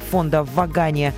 [0.00, 1.14] фонда «Вагане»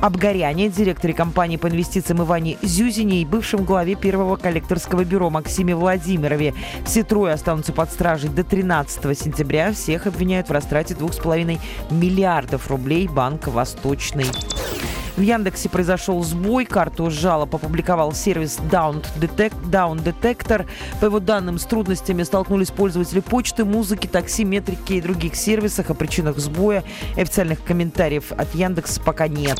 [0.00, 6.54] Обгоряне, директоре компании по инвестициям Иване Зюзине и бывшем главе первого коллекторского бюро Максиме Владимирове.
[6.86, 9.74] Все трое останутся под стражей до 13 сентября.
[9.74, 11.58] Всех обвиняют в растрате 2,5
[11.90, 14.24] миллиардов рублей Банка «Восточный».
[15.18, 20.64] В Яндексе произошел сбой, карту жалоб опубликовал сервис Down, Detect, Down Detector.
[21.00, 25.90] По его данным, с трудностями столкнулись пользователи почты, музыки, такси, метрики и других сервисах.
[25.90, 26.84] О причинах сбоя
[27.16, 29.58] официальных комментариев от Яндекса пока нет.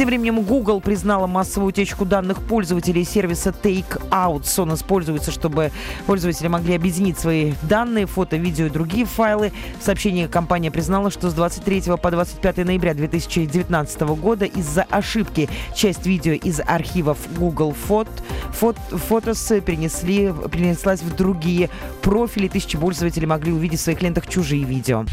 [0.00, 4.62] Тем временем Google признала массовую утечку данных пользователей сервиса Takeouts.
[4.62, 5.72] Он используется, чтобы
[6.06, 9.52] пользователи могли объединить свои данные, фото, видео и другие файлы.
[9.78, 16.06] В сообщении компания признала, что с 23 по 25 ноября 2019 года из-за ошибки часть
[16.06, 21.70] видео из архивов Google Photos перенесли, перенеслась в другие
[22.02, 22.48] профили.
[22.48, 25.04] Тысячи пользователей могли увидеть в своих лентах чужие видео.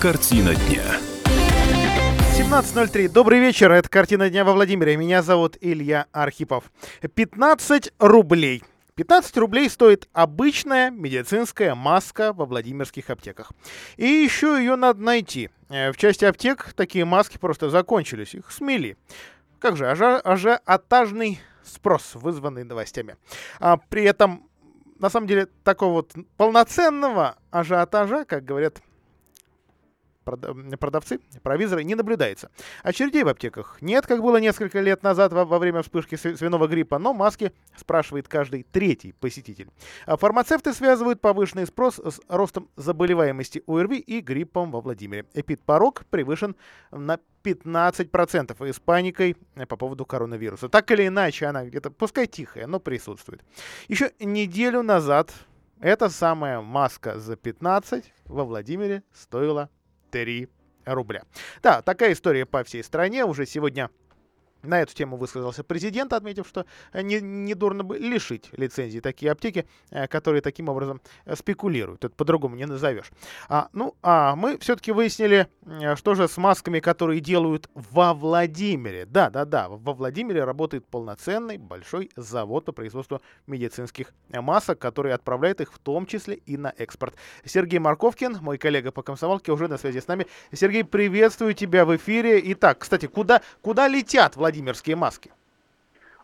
[0.00, 0.82] Картина дня.
[2.38, 3.08] 17.03.
[3.08, 3.72] Добрый вечер.
[3.72, 4.98] Это «Картина дня» во Владимире.
[4.98, 6.64] Меня зовут Илья Архипов.
[7.14, 8.62] 15 рублей.
[8.96, 13.50] 15 рублей стоит обычная медицинская маска во владимирских аптеках.
[13.96, 15.50] И еще ее надо найти.
[15.68, 18.34] Э, в части аптек такие маски просто закончились.
[18.34, 18.96] Их смели.
[19.58, 23.16] Как же, ажиотажный спрос, вызванный новостями.
[23.58, 24.48] А при этом,
[25.00, 28.80] на самом деле, такого вот полноценного ажиотажа, как говорят
[30.24, 32.50] продавцы, провизоры не наблюдается.
[32.82, 37.12] Очередей в аптеках нет, как было несколько лет назад во, время вспышки свиного гриппа, но
[37.12, 39.68] маски спрашивает каждый третий посетитель.
[40.06, 45.26] А фармацевты связывают повышенный спрос с ростом заболеваемости ОРВИ и гриппом во Владимире.
[45.34, 46.56] Эпидпорог превышен
[46.90, 49.36] на 15% и с паникой
[49.68, 50.68] по поводу коронавируса.
[50.68, 53.42] Так или иначе, она где-то, пускай тихая, но присутствует.
[53.88, 55.32] Еще неделю назад
[55.80, 59.68] эта самая маска за 15 во Владимире стоила
[60.14, 60.48] 3
[60.84, 61.24] рубля.
[61.60, 63.24] Да, такая история по всей стране.
[63.24, 63.90] Уже сегодня
[64.64, 69.66] на эту тему высказался президент, отметив, что не, не дурно бы лишить лицензии такие аптеки,
[69.90, 72.04] э, которые таким образом э, спекулируют.
[72.04, 73.10] Это по-другому не назовешь.
[73.48, 79.06] А, ну, а мы все-таки выяснили, э, что же с масками, которые делают во Владимире.
[79.06, 85.60] Да, да, да, во Владимире работает полноценный большой завод по производству медицинских масок, который отправляет
[85.60, 87.14] их в том числе и на экспорт.
[87.44, 90.26] Сергей Марковкин, мой коллега по комсомолке, уже на связи с нами.
[90.52, 92.40] Сергей, приветствую тебя в эфире.
[92.52, 95.32] Итак, кстати, куда, куда летят Владимир Владимирские маски?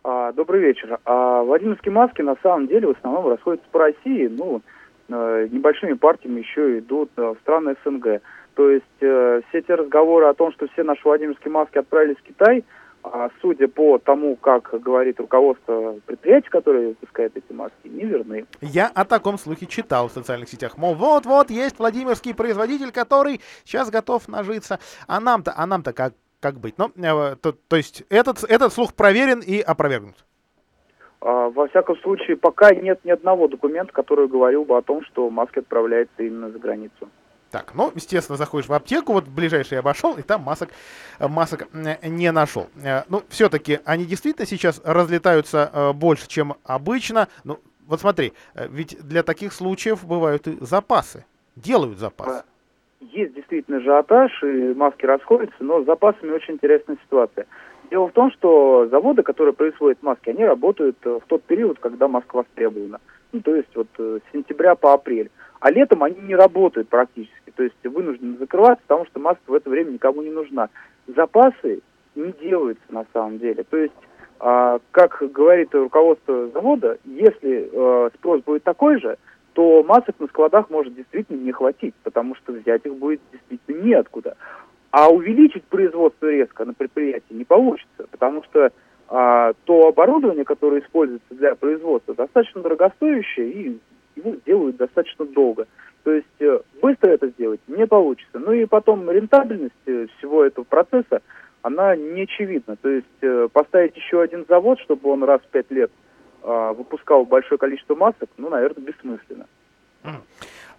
[0.05, 0.99] А, добрый вечер.
[1.03, 4.61] А, Владимирские маски на самом деле в основном расходятся по России, ну,
[5.09, 8.21] э, небольшими партиями еще идут э, в страны СНГ.
[8.55, 12.23] То есть э, все те разговоры о том, что все наши Владимирские маски отправились в
[12.23, 12.63] Китай,
[13.03, 18.45] а, судя по тому, как говорит руководство предприятия, которое выпускает эти маски, неверны.
[18.61, 20.77] Я о таком слухе читал в социальных сетях.
[20.77, 24.79] Мол, вот-вот есть владимирский производитель, который сейчас готов нажиться.
[25.07, 26.77] А нам-то, а нам-то как, как быть.
[26.77, 30.25] Но, э, то, то есть этот, этот слух проверен и опровергнут.
[31.21, 35.29] А, во всяком случае, пока нет ни одного документа, который говорил бы о том, что
[35.29, 37.09] маски отправляются именно за границу.
[37.51, 40.69] Так, ну, естественно, заходишь в аптеку, вот ближайший я обошел, и там масок,
[41.19, 42.67] масок не нашел.
[42.83, 47.27] Э, ну, все-таки они действительно сейчас разлетаются э, больше, чем обычно.
[47.43, 51.25] Ну, вот смотри, ведь для таких случаев бывают и запасы,
[51.55, 52.43] делают запасы
[53.01, 57.47] есть действительно ажиотаж, и маски расходятся, но с запасами очень интересная ситуация.
[57.89, 62.07] Дело в том, что заводы, которые производят маски, они работают э, в тот период, когда
[62.07, 63.01] маска востребована.
[63.33, 65.29] Ну, то есть вот э, с сентября по апрель.
[65.59, 67.51] А летом они не работают практически.
[67.55, 70.69] То есть вынуждены закрываться, потому что маска в это время никому не нужна.
[71.07, 71.81] Запасы
[72.15, 73.63] не делаются на самом деле.
[73.63, 73.93] То есть,
[74.39, 79.17] э, как говорит руководство завода, если э, спрос будет такой же,
[79.53, 84.37] то масок на складах может действительно не хватить, потому что взять их будет действительно неоткуда.
[84.91, 88.71] А увеличить производство резко на предприятии не получится, потому что
[89.07, 93.79] а, то оборудование, которое используется для производства, достаточно дорогостоящее и
[94.15, 95.67] его делают достаточно долго.
[96.03, 98.39] То есть э, быстро это сделать не получится.
[98.39, 101.21] Ну и потом рентабельность э, всего этого процесса,
[101.61, 102.75] она не очевидна.
[102.75, 105.91] То есть э, поставить еще один завод, чтобы он раз в пять лет
[106.43, 109.47] выпускал большое количество масок, ну, наверное, бессмысленно.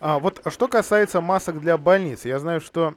[0.01, 2.95] А, вот что касается масок для больниц, я знаю, что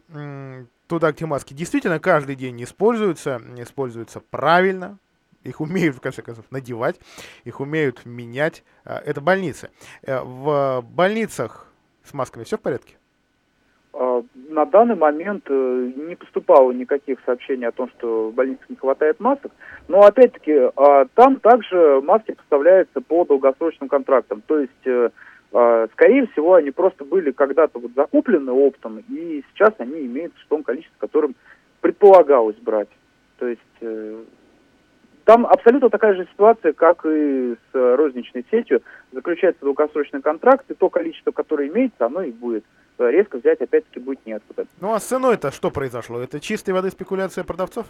[0.88, 4.98] туда, где маски действительно каждый день используются, используются правильно,
[5.46, 7.00] их умеют, в конце концов, надевать,
[7.44, 8.64] их умеют менять.
[8.84, 9.70] А, это больницы.
[10.02, 11.68] Э, в больницах
[12.04, 12.96] с масками все в порядке?
[13.98, 18.76] А, на данный момент э, не поступало никаких сообщений о том, что в больницах не
[18.76, 19.54] хватает масок.
[19.88, 24.42] Но опять-таки а, там также маски поставляются по долгосрочным контрактам.
[24.46, 25.12] То есть, э,
[25.54, 30.50] а, скорее всего, они просто были когда-то вот закуплены оптом, и сейчас они имеются в
[30.50, 31.34] том количестве, которым
[31.80, 32.90] предполагалось брать.
[33.40, 34.24] То есть э,
[35.24, 38.82] там абсолютно такая же ситуация, как и с розничной сетью.
[39.14, 42.66] Заключается долгосрочный контракт, и то количество, которое имеется, оно и будет
[43.00, 44.66] резко взять опять-таки будет неоткуда.
[44.82, 46.20] Ну а с ценой-то что произошло?
[46.20, 47.86] Это чистой воды спекуляция продавцов?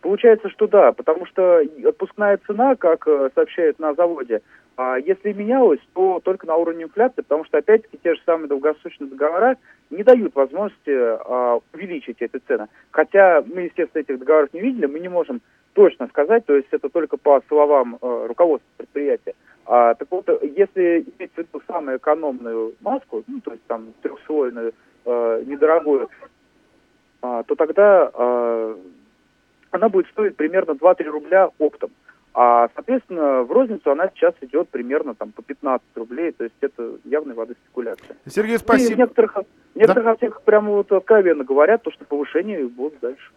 [0.00, 4.42] Получается, что да, потому что отпускная цена, как э, сообщают на заводе,
[4.78, 9.10] а если менялась, то только на уровне инфляции, потому что опять-таки те же самые долгосрочные
[9.10, 9.56] договора
[9.90, 12.68] не дают возможности а, увеличить эти цены.
[12.92, 15.40] Хотя мы, естественно, этих договоров не видели, мы не можем
[15.72, 19.34] точно сказать, то есть это только по словам э, руководства предприятия.
[19.70, 24.72] А, так вот, если иметь в виду самую экономную маску, ну, то есть там трехслойную,
[25.04, 26.08] э, недорогую,
[27.22, 28.76] э, то тогда э,
[29.70, 31.90] она будет стоить примерно 2-3 рубля оптом.
[32.32, 36.92] А, соответственно, в розницу она сейчас идет примерно там по 15 рублей, то есть это
[37.04, 38.16] явная воды спекуляция.
[38.26, 38.92] Сергей, спасибо.
[38.92, 39.36] И в некоторых,
[39.74, 40.10] некоторых да?
[40.12, 43.32] аптеках прямо вот откровенно говорят, то, что повышение будет дальше.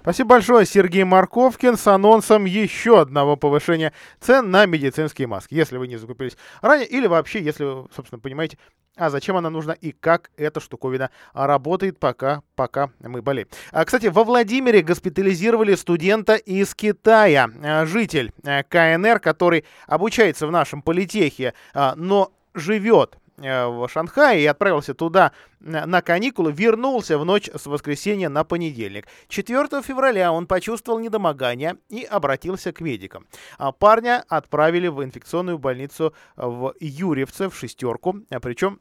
[0.00, 5.88] Спасибо большое, Сергей Марковкин, с анонсом еще одного повышения цен на медицинские маски, если вы
[5.88, 8.58] не закупились ранее, или вообще, если вы, собственно, понимаете,
[8.96, 13.48] а зачем она нужна и как эта штуковина работает, пока, пока мы болеем.
[13.70, 20.50] А, кстати, во Владимире госпитализировали студента из Китая, а, житель а, КНР, который обучается в
[20.50, 27.50] нашем политехе, а, но живет в Шанхае и отправился туда на каникулы, вернулся в ночь
[27.54, 29.06] с воскресенья на понедельник.
[29.28, 33.26] 4 февраля он почувствовал недомогание и обратился к медикам.
[33.58, 38.80] А парня отправили в инфекционную больницу в Юрьевце в шестерку, причем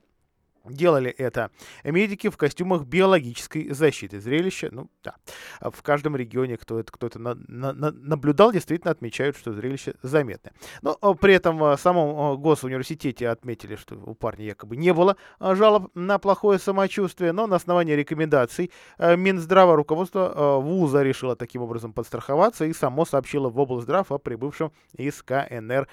[0.69, 1.51] Делали это
[1.83, 4.19] медики в костюмах биологической защиты.
[4.19, 5.15] Зрелище, ну да,
[5.61, 10.53] в каждом регионе, кто это, кто это на, на, наблюдал, действительно отмечают, что зрелище заметное.
[10.81, 16.17] Но при этом в самом госуниверситете отметили, что у парня якобы не было жалоб на
[16.19, 23.05] плохое самочувствие, но на основании рекомендаций Минздрава руководство вуза решило таким образом подстраховаться и само
[23.05, 25.87] сообщило в облздрав о прибывшем из КНР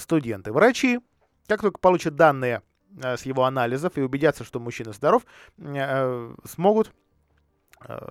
[0.00, 0.52] студенты.
[0.52, 1.00] Врачи,
[1.46, 2.62] как только получат данные
[3.00, 5.24] с его анализов и убедятся, что мужчина здоров,
[5.58, 7.07] э, смогут Э,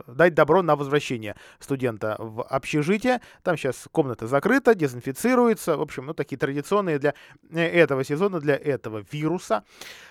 [0.08, 3.22] дать добро на возвращение студента в общежитие.
[3.44, 5.78] Там сейчас комната закрыта, дезинфицируется.
[5.78, 7.14] В общем, ну, такие традиционные для
[7.52, 9.64] э, этого сезона, для этого вируса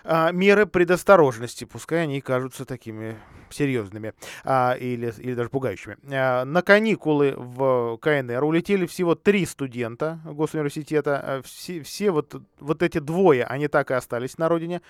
[0.05, 1.65] а, меры предосторожности.
[1.65, 3.17] Пускай они кажутся такими
[3.51, 4.15] серьезными
[4.45, 5.97] а, или, или даже пугающими.
[6.13, 11.43] А, на каникулы в КНР улетели всего три студента госуниверситета.
[11.45, 14.83] Все, все вот, вот эти двое, они так и остались на родине.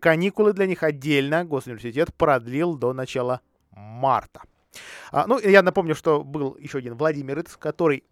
[0.00, 3.40] Каникулы для них отдельно госуниверситет продлил до начала
[3.72, 4.42] марта.
[5.10, 8.04] А, ну, я напомню, что был еще один Владимирец, который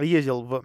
[0.00, 0.64] ездил в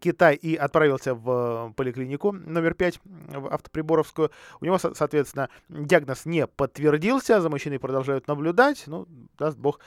[0.00, 4.30] Китай и отправился в поликлинику номер 5, в автоприборовскую.
[4.60, 8.84] У него, соответственно, диагноз не подтвердился, за мужчиной продолжают наблюдать.
[8.86, 9.06] Ну,
[9.38, 9.80] даст бог,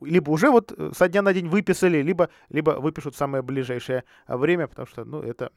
[0.00, 4.66] либо уже вот со дня на день выписали, либо, либо выпишут в самое ближайшее время,
[4.68, 5.50] потому что, ну, это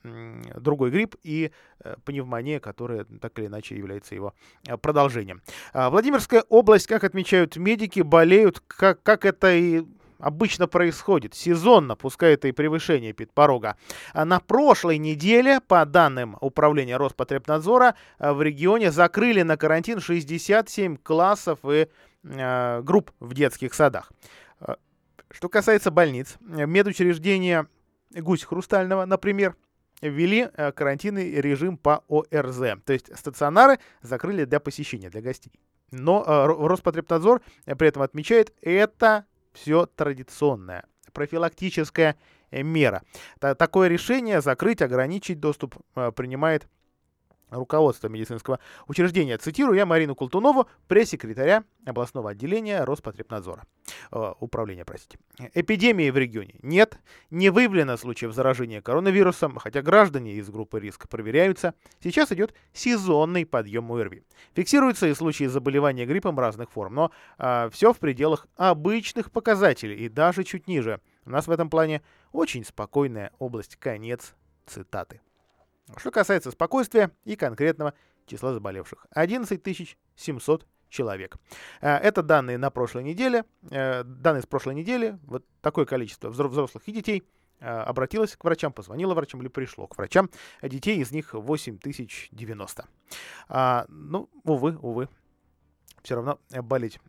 [0.56, 1.52] другой грипп и
[1.84, 4.34] э, пневмония, которая так или иначе является его
[4.68, 5.42] э, продолжением.
[5.74, 9.86] А, Владимирская область, как отмечают медики, болеют, как, как это и
[10.26, 13.78] обычно происходит сезонно, пускай это и превышение порога.
[14.12, 20.98] А на прошлой неделе, по данным Управления Роспотребнадзора, э, в регионе закрыли на карантин 67
[20.98, 21.88] классов и
[22.24, 24.12] э, групп в детских садах.
[24.62, 24.78] Э,
[25.30, 27.68] что касается больниц, медучреждения
[28.10, 29.56] Гусь Хрустального, например,
[30.02, 32.82] ввели карантинный режим по ОРЗ.
[32.84, 35.52] То есть стационары закрыли для посещения, для гостей.
[35.92, 40.86] Но Роспотребнадзор при этом отмечает, это все традиционное.
[41.14, 42.16] Профилактическая
[42.52, 43.02] э, мера.
[43.40, 46.68] Такое решение закрыть, ограничить доступ э, принимает
[47.50, 49.38] руководство медицинского учреждения.
[49.38, 53.66] Цитирую я Марину Култунову, пресс-секретаря областного отделения Роспотребнадзора.
[54.12, 55.18] Э, управления, простите.
[55.54, 57.00] Эпидемии в регионе нет.
[57.30, 61.74] Не выявлено случаев заражения коронавирусом, хотя граждане из группы риска проверяются.
[62.02, 64.24] Сейчас идет сезонный подъем ОРВИ.
[64.56, 70.10] Фиксируются и случаи заболевания гриппом разных форм, но э, все в пределах обычных показателей и
[70.10, 71.02] даже чуть ниже.
[71.26, 73.76] У нас в этом плане очень спокойная область.
[73.78, 74.36] Конец
[74.66, 75.22] цитаты.
[75.98, 77.94] Что касается спокойствия и конкретного
[78.26, 79.06] числа заболевших.
[79.12, 81.38] 11 700 человек.
[81.82, 83.46] Э, это данные на прошлой неделе.
[83.70, 85.20] Э, данные с прошлой недели.
[85.24, 87.24] Вот такое количество взрослых и детей
[87.60, 90.30] э, обратилось к врачам, позвонило врачам или пришло к врачам.
[90.62, 92.86] Детей из них 8090.
[93.50, 95.10] А, ну, увы, увы.
[96.02, 97.00] все равно болеть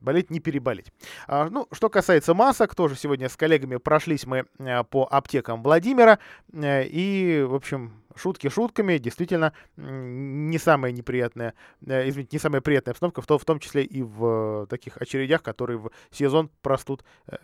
[0.00, 0.92] болеть не переболеть.
[1.26, 6.18] А, ну, что касается масок, тоже сегодня с коллегами прошлись мы а, по аптекам Владимира.
[6.52, 11.54] А, и, в общем, шутки шутками, действительно, не самая неприятная,
[11.86, 14.96] э, извините, не самая приятная обстановка, в, то, в том числе и в э, таких
[14.96, 17.36] очередях, которые в сезон простуд э,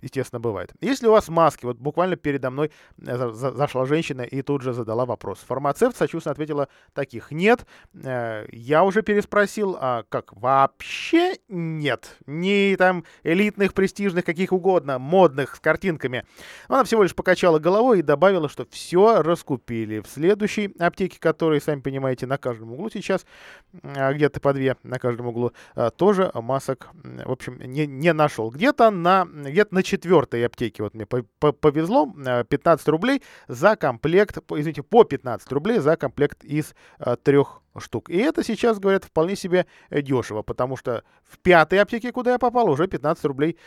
[0.00, 0.72] естественно, бывает.
[0.80, 2.70] Если у вас маски, вот буквально передо мной
[3.04, 5.38] э, зашла женщина и тут же задала вопрос.
[5.46, 7.66] Фармацевт сочувственно ответила, таких нет.
[7.94, 12.16] Э, я уже переспросил, а как вообще нет?
[12.26, 16.24] Не там элитных, престижных, каких угодно, модных, с картинками.
[16.68, 20.00] Она всего лишь покачала головой и добавила, что все раскупили.
[20.00, 23.26] В следующей аптеке, которые, сами понимаете, на каждом углу сейчас,
[23.82, 28.50] а где-то по две на каждом углу, э, тоже масок, в общем, не, не нашел.
[28.50, 34.82] Где-то на, где-то на четвертой аптеке вот мне повезло, 15 э, рублей за комплект, извините,
[34.82, 38.10] по 15 рублей за комплект из э, трех штук.
[38.10, 42.38] И это сейчас, говорят, вполне себе э, дешево, потому что в пятой аптеке, куда я
[42.38, 43.58] попал, уже 15 рублей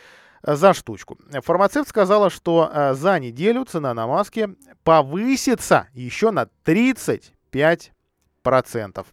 [0.42, 1.18] за штучку.
[1.30, 4.48] Фармацевт сказала, что за неделю цена на маски
[4.82, 7.92] повысится еще на 35
[8.42, 9.06] процентов.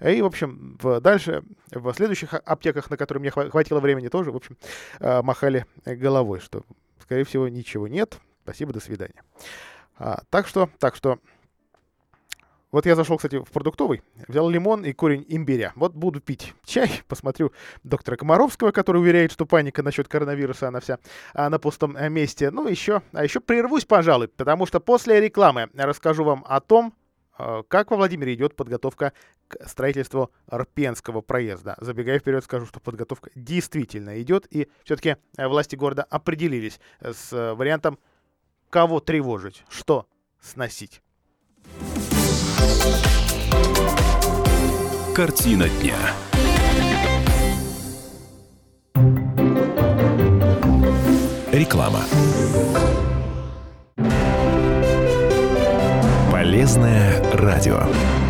[0.00, 4.36] И, в общем, в, дальше, в следующих аптеках, на которые мне хватило времени, тоже, в
[4.36, 4.56] общем,
[4.98, 6.62] э, махали головой, что,
[7.02, 8.18] скорее всего, ничего нет.
[8.44, 9.22] Спасибо, до свидания.
[9.98, 11.18] А, так что, так что,
[12.72, 15.72] вот я зашел, кстати, в продуктовый, взял лимон и корень имбиря.
[15.74, 20.98] Вот буду пить чай, посмотрю доктора Комаровского, который уверяет, что паника насчет коронавируса, она вся
[21.34, 22.50] а, на пустом э, месте.
[22.50, 26.99] Ну, еще, а еще прервусь, пожалуй, потому что после рекламы расскажу вам о том, а,
[27.68, 29.12] как во Владимире идет подготовка
[29.48, 31.76] к строительству Арпенского проезда?
[31.80, 37.54] Забегая вперед, скажу, что подготовка действительно идет, и все-таки э, власти города определились с э,
[37.54, 37.98] вариантом,
[38.70, 40.06] кого тревожить, что
[40.40, 41.02] сносить.
[45.14, 45.96] Картина дня.
[51.52, 52.00] Реклама.
[56.30, 57.19] Полезное
[57.50, 58.29] радио.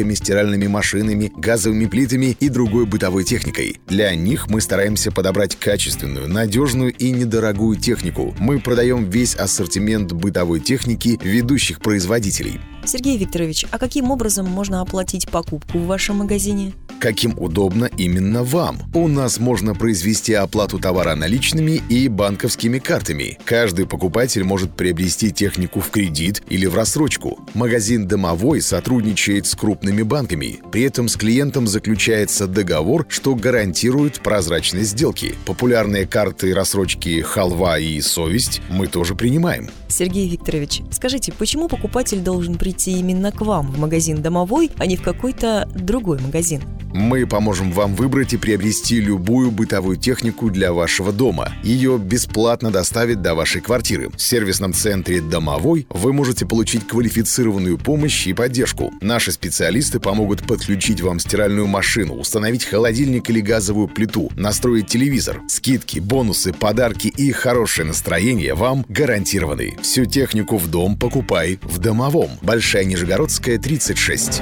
[0.01, 3.79] холодильниками, стиральными машинами, газовыми плитами и другой бытовой техникой.
[3.87, 8.33] Для них мы стараемся подобрать качественную, надежную и недорогую технику.
[8.39, 12.59] Мы продаем весь ассортимент бытовой техники ведущих производителей.
[12.85, 16.73] Сергей Викторович, а каким образом можно оплатить покупку в вашем магазине?
[16.99, 18.77] Каким удобно именно вам.
[18.93, 23.39] У нас можно произвести оплату товара наличными и банковскими картами.
[23.43, 27.39] Каждый покупатель может приобрести технику в кредит или в рассрочку.
[27.55, 30.61] Магазин «Домовой» сотрудничает с крупными банками.
[30.71, 35.35] При этом с клиентом заключается договор, что гарантирует прозрачность сделки.
[35.45, 39.69] Популярные карты рассрочки «Халва» и «Совесть» мы тоже принимаем.
[39.89, 44.95] Сергей Викторович, скажите, почему покупатель должен прийти именно к вам в магазин «Домовой», а не
[44.95, 46.61] в какой-то другой магазин?
[46.93, 51.53] Мы поможем вам выбрать и приобрести любую бытовую технику для вашего дома.
[51.63, 54.09] Ее бесплатно доставят до вашей квартиры.
[54.09, 58.93] В сервисном центре «Домовой» вы можете получить квалифицированную помощь и поддержку.
[58.99, 65.41] Наши специалисты помогут подключить вам стиральную машину, установить холодильник или газовую плиту, настроить телевизор.
[65.47, 69.77] Скидки, бонусы, подарки и хорошее настроение вам гарантированы.
[69.81, 72.31] Всю технику в дом покупай в «Домовом».
[72.41, 74.41] Большая Нижегородская, 36.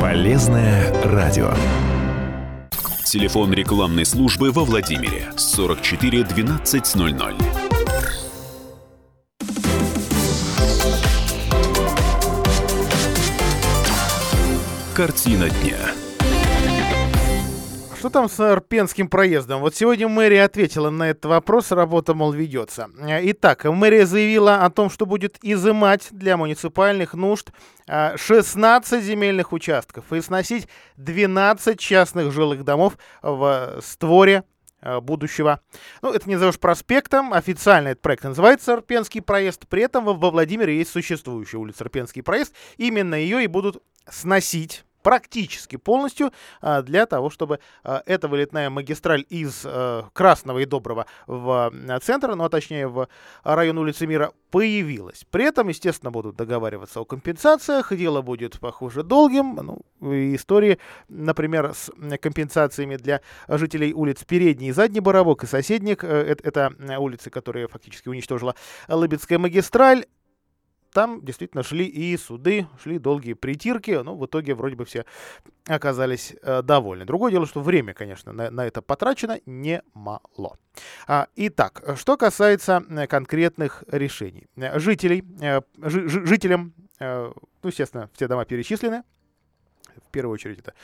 [0.00, 1.54] Полезное радио.
[3.04, 7.75] Телефон рекламной службы во Владимире 44 1200.
[14.96, 15.76] Картина дня.
[17.98, 19.60] Что там с Арпенским проездом?
[19.60, 22.88] Вот сегодня мэрия ответила на этот вопрос, работа, мол, ведется.
[22.98, 27.50] Итак, мэрия заявила о том, что будет изымать для муниципальных нужд
[27.86, 34.44] 16 а, земельных участков и сносить 12 частных жилых домов в створе
[34.80, 35.60] а, будущего.
[36.00, 40.78] Ну, это не назовешь проспектом, официально этот проект называется Арпенский проезд, при этом во Владимире
[40.78, 46.32] есть существующая улица Арпенский проезд, именно ее и будут сносить практически полностью
[46.82, 49.64] для того, чтобы эта вылетная магистраль из
[50.12, 51.72] Красного и Доброго в
[52.02, 53.06] центр, ну а точнее в
[53.44, 55.24] район улицы Мира, появилась.
[55.30, 57.94] При этом, естественно, будут договариваться о компенсациях.
[57.94, 59.54] Дело будет, похоже, долгим.
[60.00, 66.02] Ну, истории, например, с компенсациями для жителей улиц Передний и Задний Боровок и соседних.
[66.02, 68.54] Э, это улицы, которые фактически уничтожила
[68.88, 70.06] Лыбецкая магистраль
[70.96, 75.04] там действительно шли и суды, шли долгие притирки, но в итоге вроде бы все
[75.66, 77.04] оказались э, довольны.
[77.04, 80.56] Другое дело, что время, конечно, на, на это потрачено немало.
[81.06, 84.46] А, итак, что касается э, конкретных решений.
[84.56, 87.30] Жителей, э, жителям, э,
[87.62, 89.02] ну, естественно, все дома перечислены,
[90.06, 90.74] в первую очередь это,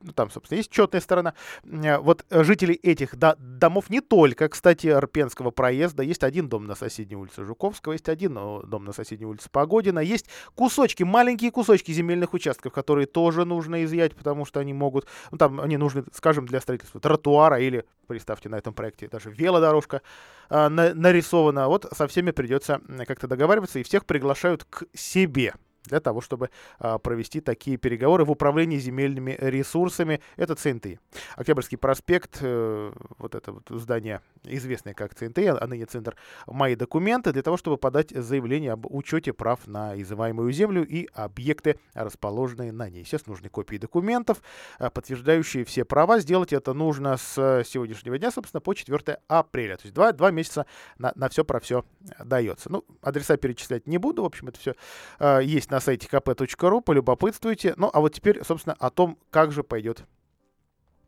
[0.00, 1.34] ну, там, собственно, есть четная сторона.
[1.64, 6.74] Э, вот жители этих до, домов не только, кстати, Арпенского проезда, есть один дом на
[6.74, 12.34] соседней улице Жуковского, есть один дом на соседней улице Погодина, есть кусочки, маленькие кусочки земельных
[12.34, 16.60] участков, которые тоже нужно изъять, потому что они могут, ну, там, они нужны, скажем, для
[16.60, 20.02] строительства тротуара или, представьте, на этом проекте даже велодорожка
[20.50, 21.68] э, на, нарисована.
[21.68, 25.54] Вот со всеми придется как-то договариваться, и всех приглашают к себе
[25.86, 30.20] для того, чтобы а, провести такие переговоры в управлении земельными ресурсами.
[30.36, 30.98] Это ЦНТ.
[31.36, 37.32] Октябрьский проспект, э, вот это вот здание, известное как ЦНТ, а ныне центр «Мои документы»,
[37.32, 42.88] для того, чтобы подать заявление об учете прав на изымаемую землю и объекты, расположенные на
[42.88, 43.00] ней.
[43.00, 44.42] Естественно, нужны копии документов,
[44.78, 46.18] а, подтверждающие все права.
[46.18, 49.76] Сделать это нужно с сегодняшнего дня, собственно, по 4 апреля.
[49.76, 50.66] То есть два, два месяца
[50.98, 51.84] на, на все про все
[52.24, 52.70] дается.
[52.70, 54.22] Ну, адреса перечислять не буду.
[54.22, 54.74] В общем, это все
[55.18, 57.74] э, есть на сайте kp.ru, полюбопытствуйте.
[57.76, 60.04] Ну, а вот теперь, собственно, о том, как же пойдет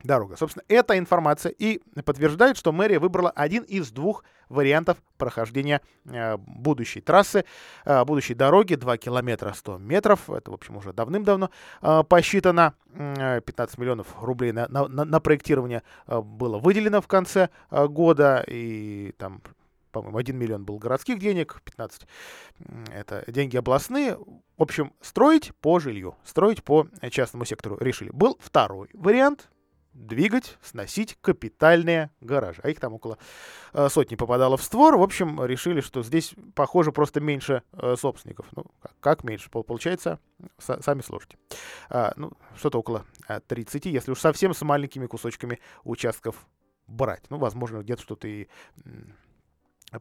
[0.03, 0.37] дорога.
[0.37, 7.01] Собственно, эта информация и подтверждает, что мэрия выбрала один из двух вариантов прохождения э, будущей
[7.01, 7.45] трассы,
[7.85, 10.29] э, будущей дороги 2 километра 100 метров.
[10.31, 11.51] Это, в общем, уже давным-давно
[11.83, 12.75] э, посчитано.
[12.93, 18.43] 15 миллионов рублей на, на, на проектирование было выделено в конце года.
[18.49, 19.43] И там
[19.93, 22.07] по-моему, 1 миллион был городских денег, 15
[22.93, 24.17] это деньги областные.
[24.17, 28.11] В общем, строить по жилью, строить по частному сектору решили.
[28.11, 29.49] Был второй вариант,
[29.97, 32.61] двигать, сносить капитальные гаражи.
[32.63, 33.19] А их там около
[33.73, 34.97] э, сотни попадало в створ.
[34.97, 38.47] В общем, решили, что здесь, похоже, просто меньше э, собственников.
[38.55, 38.67] Ну,
[39.01, 39.51] как, меньше?
[39.51, 40.21] Получается,
[40.59, 41.39] сами сложите.
[41.89, 43.05] А, ну, что-то около
[43.49, 46.47] 30, э, если уж совсем с маленькими кусочками участков
[46.87, 47.25] брать.
[47.31, 48.49] Ну, возможно, где-то что-то и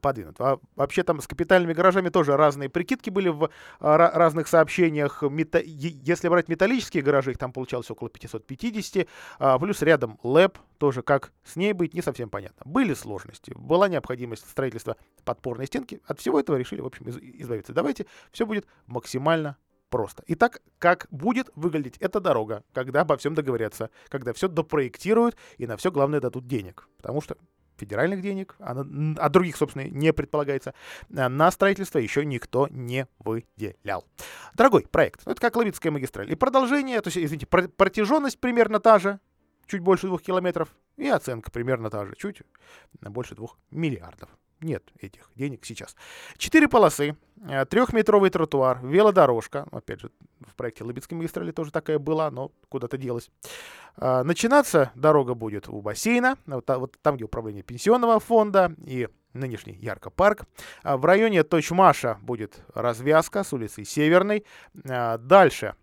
[0.02, 0.36] подвинут.
[0.40, 5.22] А вообще там с капитальными гаражами тоже разные прикидки были в а, разных сообщениях.
[5.22, 5.62] Мета...
[5.64, 9.08] Если брать металлические гаражи, их там получалось около 550,
[9.40, 12.64] а, плюс рядом ЛЭП, тоже как с ней быть, не совсем понятно.
[12.66, 16.02] Были сложности, была необходимость строительства подпорной стенки.
[16.06, 17.74] От всего этого решили, в общем, избавиться.
[17.74, 19.58] Давайте все будет максимально
[19.90, 20.24] просто.
[20.28, 25.78] Итак, как будет выглядеть эта дорога, когда обо всем договорятся, когда все допроектируют и на
[25.78, 26.88] все, главное, дадут денег.
[26.98, 27.38] Потому что
[27.78, 28.86] федеральных денег, а,
[29.18, 30.74] а других, собственно, не предполагается,
[31.16, 34.06] а, на строительство еще никто не выделял.
[34.54, 36.32] Дорогой проект, ну, это как Ловицкая магистраль.
[36.32, 39.20] И продолжение, то есть, извините, протяженность примерно та же,
[39.68, 42.42] чуть больше двух километров, и оценка примерно та же, чуть
[43.02, 44.30] больше двух миллиардов.
[44.62, 45.96] Нет этих денег сейчас.
[46.38, 49.68] Четыре полосы, э, трехметровый тротуар, велодорожка.
[49.72, 53.30] Опять же, в проекте Лыбецкой магистрали тоже такая была, но куда-то делась.
[53.98, 56.66] А, начинаться дорога будет у бассейна, вот,
[57.02, 60.46] там, где управление пенсионного фонда и нынешний Ярко-парк.
[60.84, 64.46] А, в районе Точмаша будет развязка с улицы Северной.
[64.90, 65.76] А, дальше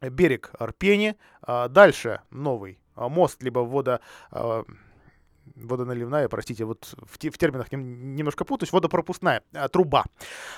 [0.00, 1.16] берег Арпени.
[1.46, 4.00] Дальше новый мост, либо водо
[5.54, 10.04] водоналивная, простите, вот в, в терминах немножко путаюсь, водопропускная а, труба.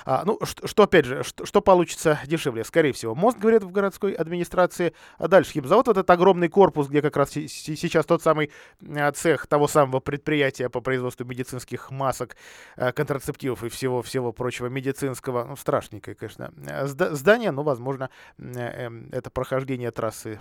[0.05, 2.63] А, ну, что, что, опять же, что, что получится дешевле?
[2.63, 4.93] Скорее всего, мост, говорят в городской администрации.
[5.17, 8.51] А дальше химзавод, этот огромный корпус, где как раз сейчас тот самый
[8.95, 12.35] а, цех того самого предприятия по производству медицинских масок,
[12.75, 15.45] а, контрацептивов и всего-всего прочего медицинского.
[15.45, 16.51] Ну, страшненькое, конечно,
[16.85, 20.39] здание, но, возможно, эм, это прохождение трассы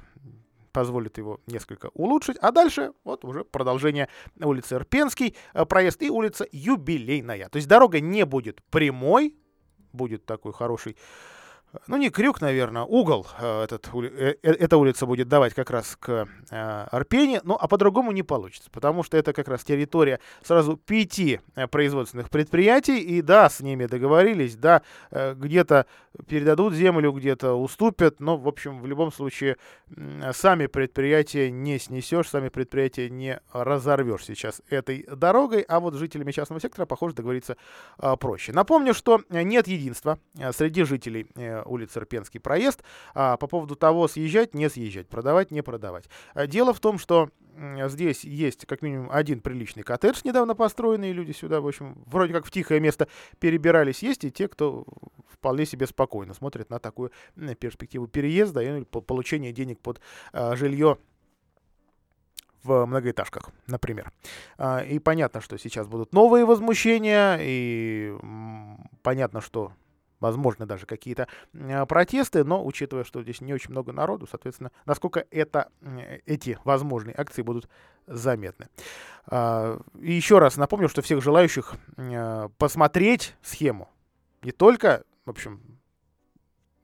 [0.72, 2.36] позволит его несколько улучшить.
[2.38, 4.08] А дальше вот уже продолжение
[4.40, 7.48] улицы Ирпенский, э, проезд и улица Юбилейная.
[7.48, 9.36] То есть дорога не будет прямой,
[9.92, 10.96] будет такой хороший
[11.86, 15.96] ну не крюк, наверное, угол э, этот, э, э, эта улица будет давать как раз
[15.98, 21.40] к Арпене, ну а по-другому не получится, потому что это как раз территория сразу пяти
[21.70, 25.86] производственных предприятий, и да, с ними договорились, да, где-то
[26.28, 29.56] передадут землю, где-то уступят, но, в общем, в любом случае
[30.32, 36.60] сами предприятия не снесешь, сами предприятия не разорвешь сейчас этой дорогой, а вот жителями частного
[36.60, 37.56] сектора, похоже, договориться
[38.20, 38.52] проще.
[38.52, 40.18] Напомню, что нет единства
[40.52, 41.26] среди жителей
[41.64, 42.82] улицы Рпенский проезд.
[43.14, 46.04] А по поводу того, съезжать, не съезжать, продавать, не продавать.
[46.46, 47.30] Дело в том, что
[47.88, 52.46] здесь есть как минимум один приличный коттедж, недавно построенный, люди сюда, в общем, вроде как
[52.46, 53.08] в тихое место
[53.40, 54.02] перебирались.
[54.02, 54.86] Есть и те, кто
[55.28, 57.12] вполне себе спокойно смотрит на такую
[57.58, 60.00] перспективу переезда и получения денег под
[60.32, 60.98] жилье
[62.62, 64.12] в многоэтажках, например.
[64.56, 68.16] А, и понятно, что сейчас будут новые возмущения, и
[69.02, 69.72] понятно, что
[70.22, 75.26] возможно, даже какие-то а, протесты, но учитывая, что здесь не очень много народу, соответственно, насколько
[75.30, 75.68] это,
[76.24, 77.68] эти возможные акции будут
[78.06, 78.68] заметны.
[79.26, 81.74] А, и еще раз напомню, что всех желающих
[82.56, 83.90] посмотреть схему,
[84.42, 85.60] не только, в общем,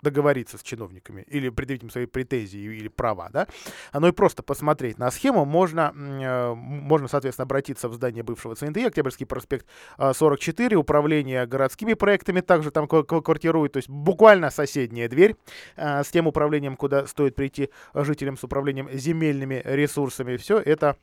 [0.02, 3.46] договориться с чиновниками или предъявить им свои претензии или права, да,
[3.92, 8.78] оно и просто посмотреть на схему можно, э, можно, соответственно, обратиться в здание бывшего ЦНД,
[8.78, 9.66] Октябрьский проспект
[9.98, 15.36] 44, э, управление городскими проектами также там квартирует, то есть буквально соседняя дверь
[15.76, 20.36] э, с тем управлением, куда стоит прийти жителям с управлением земельными ресурсами.
[20.36, 20.96] Все это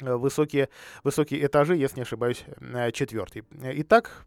[0.00, 0.68] высокие,
[1.02, 2.44] высокие этажи, если не ошибаюсь,
[2.92, 3.44] четвертый.
[3.50, 4.26] Итак,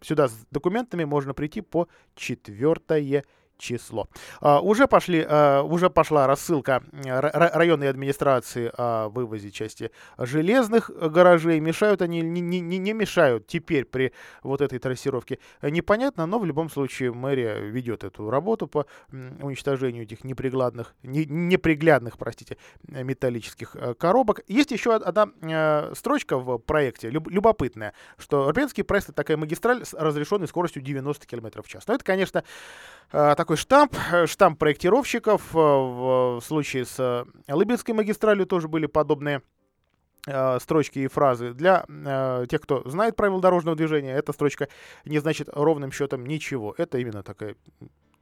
[0.00, 3.24] сюда с документами можно прийти по 4
[3.62, 4.08] число.
[4.40, 11.60] А, уже, пошли, а, уже пошла рассылка районной администрации о вывозе части железных гаражей.
[11.60, 16.68] Мешают они, не, не, не мешают теперь при вот этой трассировке, непонятно, но в любом
[16.68, 18.86] случае мэрия ведет эту работу по
[19.40, 22.56] уничтожению этих неприглядных, не, неприглядных, простите,
[22.88, 24.40] металлических э, коробок.
[24.48, 29.84] Есть еще одна э, строчка в проекте, люб, любопытная, что Арпенский проезд это такая магистраль
[29.84, 31.86] с разрешенной скоростью 90 км в час.
[31.86, 32.42] Но это, конечно,
[33.12, 35.54] э, такой штамп, э, штамп проектировщиков.
[35.54, 39.42] Э, в случае с Лыбинской магистралью тоже были подобные
[40.60, 41.52] строчки и фразы.
[41.52, 44.68] Для э, тех, кто знает правила дорожного движения, эта строчка
[45.04, 46.76] не значит ровным счетом ничего.
[46.78, 47.56] Это именно такая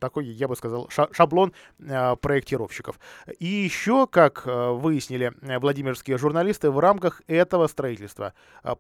[0.01, 2.99] такой, я бы сказал, шаблон э, проектировщиков.
[3.39, 8.33] И еще, как э, выяснили э, владимирские журналисты, в рамках этого строительства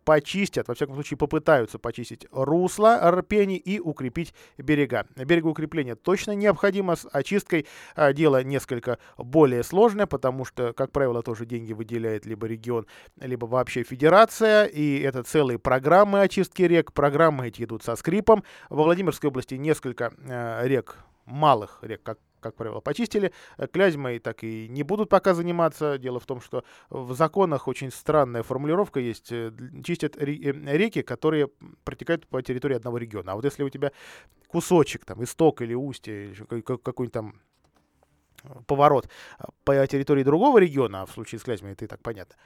[0.04, 5.06] почистят, во всяком случае попытаются почистить русло Арпени и укрепить берега.
[5.16, 7.66] Берегоукрепление точно необходимо, с очисткой
[8.14, 12.86] дело несколько более сложное, потому что, как правило, тоже деньги выделяет либо регион,
[13.20, 18.42] либо вообще федерация, и это целые программы очистки рек, программы эти идут со скрипом.
[18.70, 20.12] Во Владимирской области несколько
[20.62, 20.96] рек
[21.30, 23.32] малых рек, как как правило, почистили.
[23.58, 25.98] Э, Клязьмой так и не будут пока заниматься.
[25.98, 29.30] Дело в том, что в законах очень странная формулировка есть.
[29.30, 29.52] Э,
[29.84, 31.48] чистят э, реки, которые
[31.84, 33.32] протекают по территории одного региона.
[33.32, 33.92] А вот если у тебя
[34.48, 37.40] кусочек, там, исток или устье, или какой-нибудь там
[38.66, 39.08] поворот
[39.64, 42.36] по территории другого региона, а в случае с Клязьмой это и так понятно,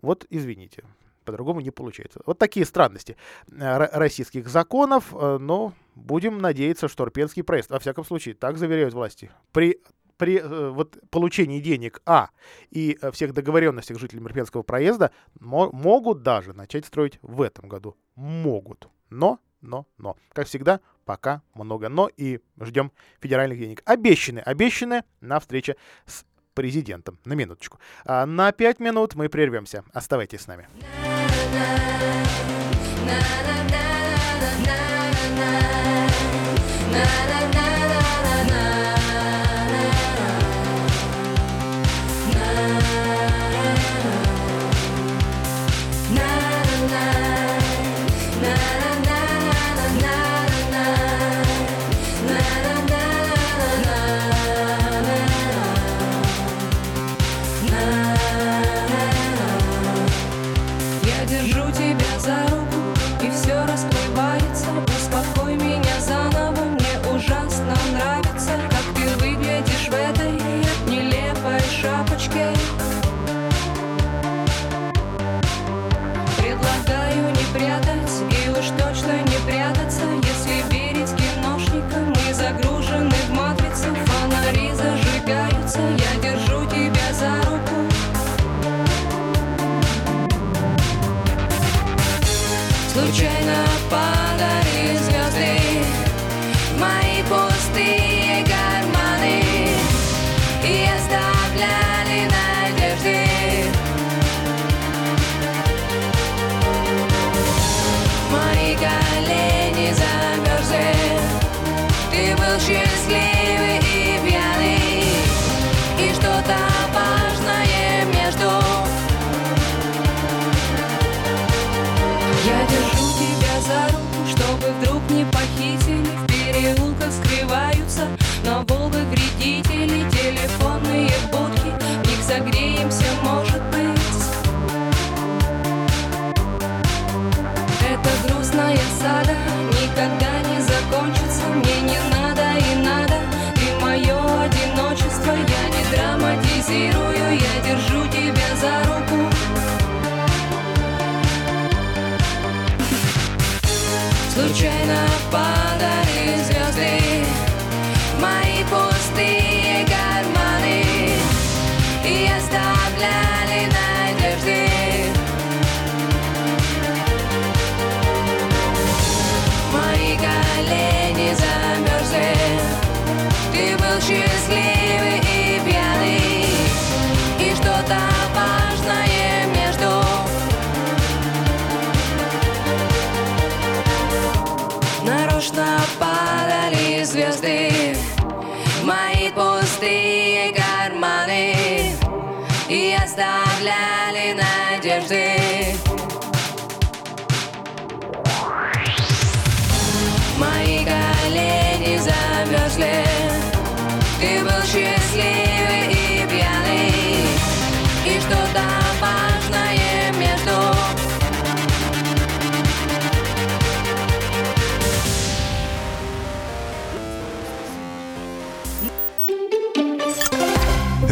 [0.00, 0.84] вот извините,
[1.30, 2.20] по-другому не получается.
[2.26, 3.16] Вот такие странности
[3.50, 8.94] э, российских законов, э, но будем надеяться, что Рпенский проезд, во всяком случае, так заверяют
[8.94, 9.80] власти, при
[10.16, 12.28] при э, вот, получении денег А
[12.70, 17.96] и всех договоренностях жителей Мерпенского проезда мо могут даже начать строить в этом году.
[18.16, 18.88] Могут.
[19.08, 20.16] Но, но, но.
[20.34, 23.82] Как всегда, пока много но и ждем федеральных денег.
[23.86, 27.18] Обещаны, обещаны на встрече с президентом.
[27.24, 27.78] На минуточку.
[28.04, 29.84] А на пять минут мы прервемся.
[29.92, 30.68] Оставайтесь с нами.
[31.04, 33.49] Я держу тебя за руку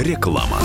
[0.09, 0.59] Реклама.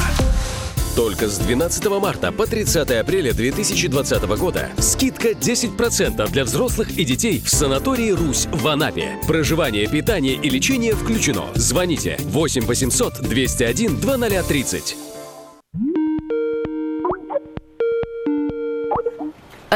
[0.96, 7.42] Только с 12 марта по 30 апреля 2020 года скидка 10% для взрослых и детей
[7.42, 9.18] в санатории «Русь» в Анапе.
[9.28, 11.44] Проживание, питание и лечение включено.
[11.56, 14.96] Звоните 8 800 201 2030.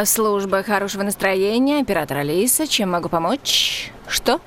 [0.06, 3.91] Служба хорошего настроения, оператор Алиса, чем могу помочь?
[4.08, 4.39] Что?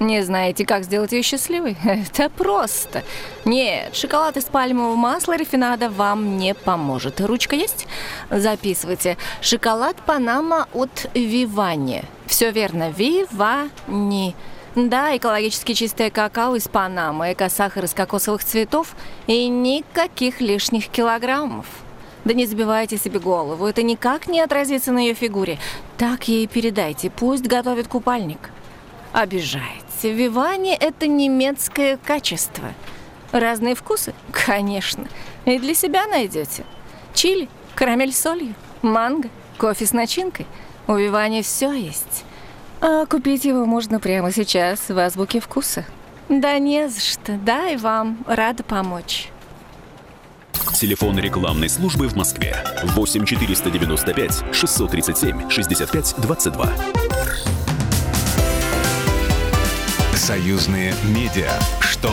[0.00, 1.76] Не знаете, как сделать ее счастливой?
[1.84, 3.02] Это просто.
[3.44, 7.20] Нет, шоколад из пальмового масла рафинада вам не поможет.
[7.20, 7.88] Ручка есть?
[8.30, 9.16] Записывайте.
[9.40, 12.04] Шоколад Панама от Вивани.
[12.26, 14.36] Все верно, Вивани.
[14.76, 18.94] Да, экологически чистое какао из Панамы, эко-сахар из кокосовых цветов
[19.26, 21.66] и никаких лишних килограммов.
[22.24, 25.58] Да не забивайте себе голову, это никак не отразится на ее фигуре.
[25.96, 28.50] Так ей передайте, пусть готовит купальник.
[29.98, 30.12] Обижаете.
[30.12, 32.72] Вивани– это немецкое качество.
[33.32, 34.14] Разные вкусы?
[34.32, 35.06] Конечно.
[35.44, 36.64] И для себя найдете.
[37.14, 40.46] Чили, карамель с солью, манго, кофе с начинкой.
[40.86, 42.24] У Вивани все есть.
[42.80, 45.84] А купить его можно прямо сейчас в азбуке вкуса.
[46.28, 47.32] Да не за что.
[47.32, 48.18] Дай вам.
[48.26, 49.30] Рада помочь.
[50.74, 56.72] Телефон рекламной службы в Москве 8 495 637 65 22.
[60.28, 61.50] Союзные медиа.
[61.80, 62.10] Что?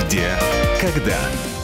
[0.00, 0.30] Где?
[0.80, 1.16] Когда?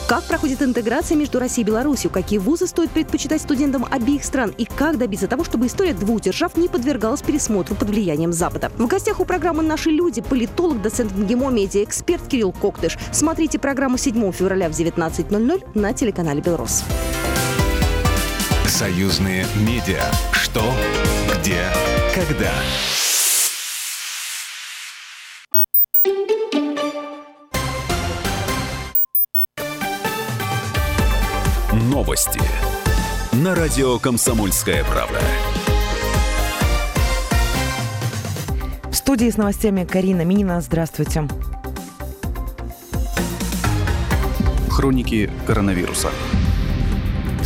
[0.06, 2.08] Как проходит интеграция между Россией и Беларусью?
[2.08, 4.54] Какие вузы стоит предпочитать студентам обеих стран?
[4.56, 8.70] И как добиться того, чтобы история двух держав не подвергалась пересмотру под влиянием Запада?
[8.78, 12.96] В гостях у программы «Наши люди» политолог, доцент МГИМО, медиа-эксперт Кирилл Коктыш.
[13.10, 16.84] Смотрите программу 7 февраля в 19.00 на телеканале «Белрос».
[18.68, 20.04] Союзные медиа.
[20.30, 20.62] Что?
[21.40, 21.60] Где?
[22.14, 22.52] Когда?
[32.02, 32.40] Новости.
[33.30, 35.20] На радио «Комсомольская правда».
[38.90, 40.60] В студии с новостями Карина Минина.
[40.60, 41.28] Здравствуйте.
[44.68, 46.10] Хроники коронавируса.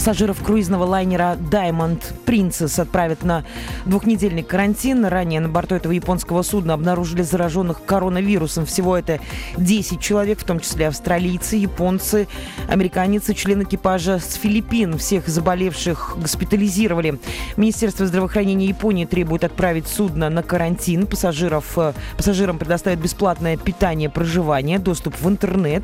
[0.07, 3.45] Пассажиров круизного лайнера Diamond Princess отправят на
[3.87, 5.05] двухнедельный карантин.
[5.05, 8.67] Ранее на борту этого японского судна обнаружили зараженных коронавирусом.
[8.67, 9.19] Всего это
[9.57, 12.29] 10 человек, в том числе австралийцы, японцы,
[12.69, 14.97] американец и член экипажа с Филиппин.
[14.97, 17.19] Всех заболевших госпитализировали.
[17.57, 21.09] Министерство здравоохранения Японии требует отправить судно на карантин.
[21.09, 25.83] Пассажиров, э, пассажирам предоставят бесплатное питание, проживание, доступ в интернет.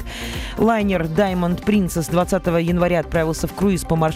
[0.59, 4.12] Лайнер Diamond Princess 20 января отправился в круиз по маршруту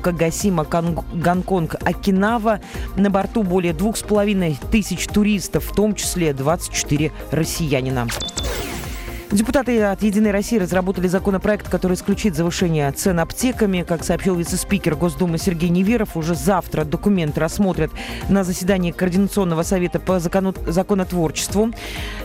[0.00, 2.60] Кагасима, Гонконг, Окинава.
[2.96, 8.08] На борту более двух с половиной тысяч туристов, в том числе 24 россиянина.
[9.32, 13.84] Депутаты от «Единой России» разработали законопроект, который исключит завышение цен аптеками.
[13.86, 17.92] Как сообщил вице-спикер Госдумы Сергей Неверов, уже завтра документ рассмотрят
[18.28, 21.70] на заседании Координационного совета по законотворчеству.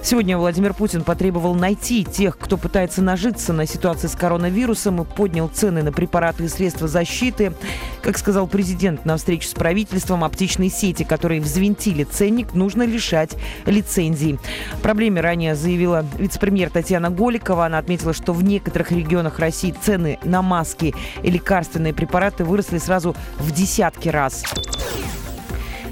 [0.02, 5.48] Сегодня Владимир Путин потребовал найти тех, кто пытается нажиться на ситуации с коронавирусом и поднял
[5.48, 7.54] цены на препараты и средства защиты.
[8.02, 13.36] Как сказал президент на встрече с правительством, аптечные сети, которые взвинтили ценник, нужно лишать
[13.68, 14.40] лицензий.
[14.82, 17.66] Проблеме ранее заявила вице-премьер Татьяна Татьяна Голикова.
[17.66, 23.14] Она отметила, что в некоторых регионах России цены на маски и лекарственные препараты выросли сразу
[23.38, 24.46] в десятки раз.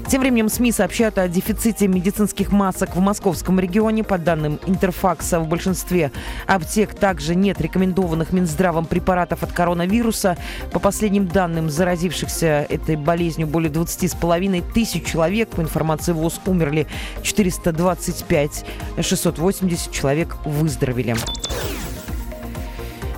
[0.06, 4.04] Тем временем СМИ сообщают о дефиците медицинских масок в московском регионе.
[4.04, 6.12] По данным Интерфакса, в большинстве
[6.46, 10.36] аптек также нет рекомендованных Минздравом препаратов от коронавируса.
[10.72, 15.48] По последним данным, заразившихся этой болезнью более 20,5 тысяч человек.
[15.48, 16.86] По информации ВОЗ умерли
[17.22, 18.64] 425,
[19.00, 21.16] 680 человек выздоровели.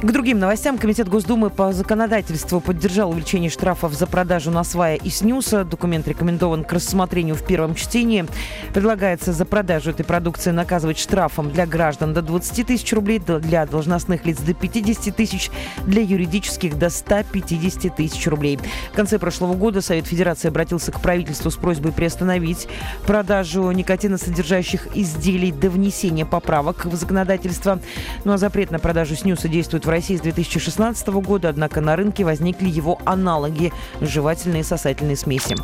[0.02, 0.76] К другим новостям.
[0.76, 4.62] Комитет Госдумы по законодательству поддержал увеличение штрафов за продажу на
[4.94, 5.64] и снюса.
[5.64, 8.26] Документ рекомендован к рассмотрению в первом чтении.
[8.74, 14.26] Предлагается за продажу этой продукции наказывать штрафом для граждан до 20 тысяч рублей, для должностных
[14.26, 15.50] лиц до 50 тысяч,
[15.86, 18.58] для юридических до 150 тысяч рублей.
[18.92, 22.68] В конце прошлого года Совет Федерации обратился к правительству с просьбой приостановить
[23.06, 27.80] продажу никотиносодержащих изделий до внесения поправок в законодательство.
[28.24, 32.24] Ну а запрет на продажу снюса действует в России с 2016 года, однако на рынке
[32.24, 35.56] возникли его аналоги– жевательные и сосательные смеси.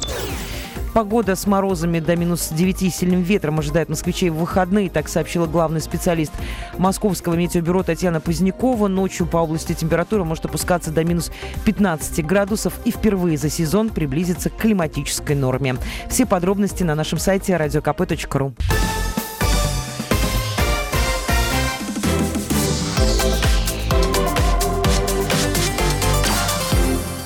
[0.95, 5.47] Погода с морозами до минус 9 и сильным ветром ожидает москвичей в выходные, так сообщила
[5.47, 6.33] главный специалист
[6.77, 8.89] Московского метеобюро Татьяна Позднякова.
[8.89, 11.33] Ночью по области температура может опускаться до минус
[11.65, 15.77] 15 градусов и впервые за сезон приблизиться к климатической норме.
[16.11, 18.53] Все подробности на нашем сайте radiokp.ru.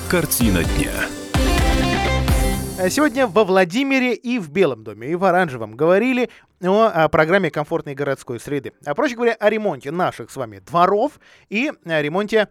[0.09, 0.93] Картина дня.
[2.89, 6.29] Сегодня во Владимире и в Белом доме, и в Оранжевом говорили
[6.61, 8.71] о, программе комфортной городской среды.
[8.85, 12.47] А проще говоря, о ремонте наших с вами дворов и ремонте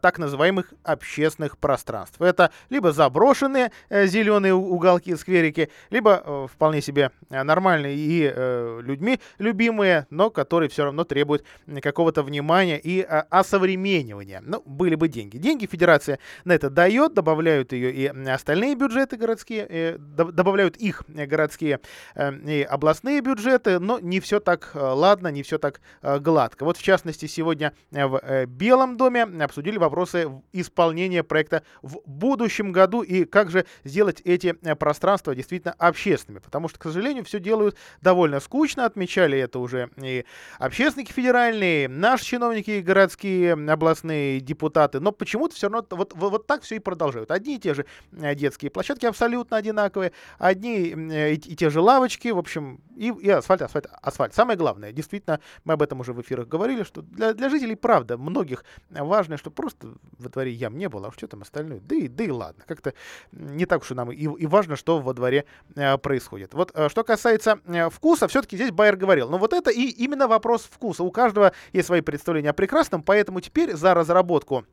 [0.00, 2.20] так называемых общественных пространств.
[2.20, 8.80] Это либо заброшенные э, зеленые уголки, скверики, либо э, вполне себе э, нормальные и э,
[8.82, 11.44] людьми любимые, но которые все равно требуют
[11.82, 14.42] какого-то внимания и э, осовременивания.
[14.44, 15.38] Ну, были бы деньги.
[15.38, 21.80] Деньги федерация на это дает, добавляют ее и остальные бюджеты городские, э, добавляют их городские
[22.14, 26.64] э, и областные бюджеты, но не все так ладно, не все так э, гладко.
[26.64, 32.72] Вот в частности сегодня в э, Белом доме обсудили обсудили вопросы исполнения проекта в будущем
[32.72, 36.40] году и как же сделать эти э, пространства действительно общественными.
[36.42, 38.84] Потому что, к сожалению, все делают довольно скучно.
[38.84, 40.24] Отмечали это уже и
[40.58, 45.00] общественники федеральные, наши чиновники городские, областные депутаты.
[45.00, 47.30] Но почему-то все равно вот, вот, вот так все и продолжают.
[47.30, 51.80] Одни и те же э, детские площадки абсолютно одинаковые, одни э, и, и те же
[51.80, 54.34] лавочки, в общем, и, и асфальт, асфальт, асфальт.
[54.34, 58.18] Самое главное, действительно, мы об этом уже в эфирах говорили, что для, для жителей, правда,
[58.18, 61.80] многих важно, чтобы просто во дворе ям не было, а что там остальное?
[61.80, 62.94] Да и, да и ладно, как-то
[63.32, 65.44] не так уж и нам и, и важно, что во дворе
[65.76, 66.54] э, происходит.
[66.54, 70.28] Вот э, что касается э, вкуса, все-таки здесь Байер говорил, но вот это и именно
[70.28, 71.02] вопрос вкуса.
[71.02, 74.64] У каждого есть свои представления о прекрасном, поэтому теперь за разработку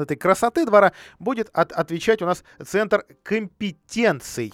[0.00, 4.52] этой красоты двора будет от, отвечать у нас Центр компетенций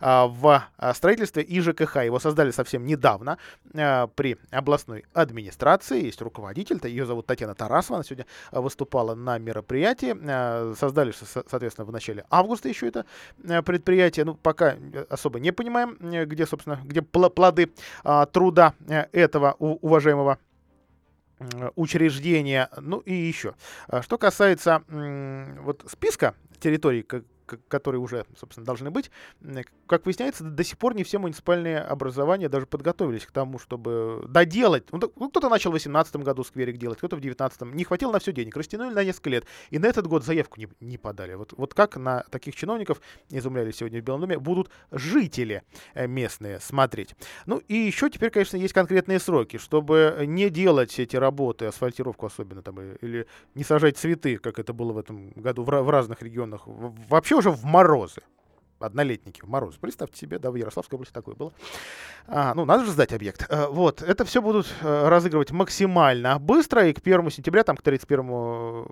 [0.00, 1.96] а, в а, строительстве и ЖКХ.
[1.96, 3.38] Его создали совсем недавно
[3.74, 6.04] а, при областной администрации.
[6.04, 10.16] Есть руководитель, ее зовут Татьяна Тарасова, она сегодня выступала на мероприятии.
[10.74, 13.04] Создали, соответственно, в начале августа еще это
[13.62, 14.24] предприятие.
[14.24, 14.76] Ну, пока
[15.08, 17.70] особо не понимаем, где, собственно, где плоды
[18.32, 20.38] труда э, этого уважаемого
[21.76, 22.68] учреждения.
[22.80, 23.54] Ну и еще.
[23.86, 27.02] А что касается вот списка территорий,
[27.68, 29.10] которые уже, собственно, должны быть.
[29.86, 34.84] Как выясняется, до сих пор не все муниципальные образования даже подготовились к тому, чтобы доделать.
[34.92, 37.74] Ну, ну кто-то начал в 2018 году скверик делать, кто-то в 2019.
[37.74, 39.46] Не хватило на все денег, растянули на несколько лет.
[39.70, 41.34] И на этот год заявку не, не подали.
[41.34, 45.62] Вот, вот как на таких чиновников, изумляли сегодня в Белом доме, будут жители
[45.94, 47.14] э, местные смотреть.
[47.46, 52.62] Ну и еще теперь, конечно, есть конкретные сроки, чтобы не делать эти работы, асфальтировку особенно,
[52.62, 56.62] там, или не сажать цветы, как это было в этом году в, в разных регионах.
[56.66, 58.20] Вообще уже в морозы.
[58.80, 59.74] Однолетники в мороз.
[59.80, 61.52] Представьте себе, да, в Ярославской области такое было.
[62.28, 63.44] А, ну, надо же сдать объект.
[63.48, 67.82] А, вот, это все будут а, разыгрывать максимально быстро, и к 1 сентября, там, к
[67.82, 68.86] 31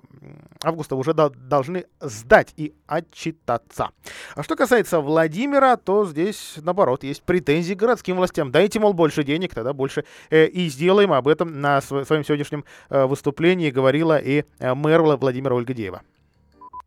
[0.61, 3.91] августа уже до, должны сдать и отчитаться.
[4.35, 8.51] А что касается Владимира, то здесь, наоборот, есть претензии к городским властям.
[8.51, 11.13] Дайте, мол, больше денег, тогда больше э, и сделаем.
[11.13, 16.01] Об этом на св- своем сегодняшнем э, выступлении говорила и э, мэр Владимира Ольгадеева.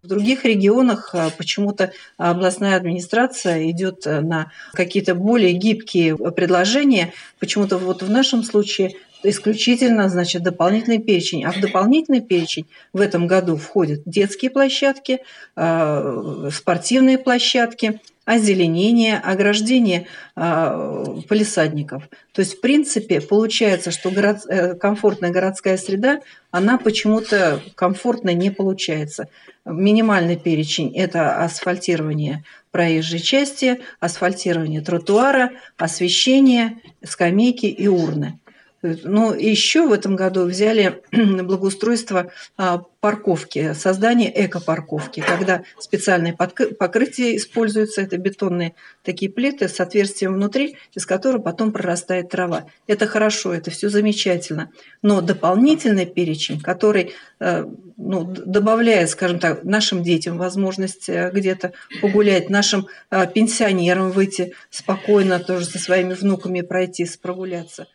[0.03, 7.13] В других регионах а, почему-то областная администрация идет э, на какие-то более гибкие предложения.
[7.39, 11.45] Почему-то вот в нашем случае исключительно, значит, дополнительный перечень.
[11.45, 15.21] А в дополнительный перечень в этом году входят детские площадки,
[15.55, 18.01] а, спортивные площадки,
[18.31, 20.07] озеленение, ограждение
[20.37, 22.09] э, полисадников.
[22.33, 26.21] То есть, в принципе, получается, что город, э, комфортная городская среда,
[26.53, 29.27] она почему-то комфортной не получается.
[29.65, 38.39] Минимальный перечень– это асфальтирование проезжей части, асфальтирование тротуара, освещение, скамейки и урны.
[38.83, 48.01] Ну, еще в этом году взяли благоустройство а, парковки, создание эко-парковки, когда специальное покрытие используется,
[48.01, 52.67] это бетонные такие плиты с отверстием внутри, из которых потом прорастает трава.
[52.87, 54.71] Это хорошо, это все замечательно.
[55.03, 57.67] Но дополнительный перечень, который э,
[57.99, 65.39] ну, добавляет, скажем так, нашим детям возможность э, где-то погулять, нашим э, пенсионерам выйти спокойно
[65.39, 67.87] тоже со своими внуками пройтись, прогуляться.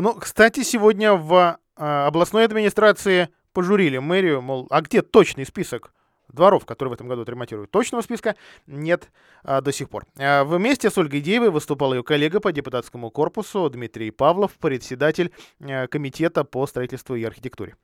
[0.00, 5.92] Ну, кстати, сегодня в областной администрации пожурили мэрию, мол, а где точный список
[6.28, 7.70] дворов, которые в этом году отремонтируют.
[7.70, 8.36] Точного списка
[8.66, 9.10] нет
[9.42, 10.04] а, до сих пор.
[10.18, 15.86] А, вместе с Ольгой Деевой выступал ее коллега по депутатскому корпусу Дмитрий Павлов, председатель а,
[15.86, 17.76] комитета по строительству и архитектуре.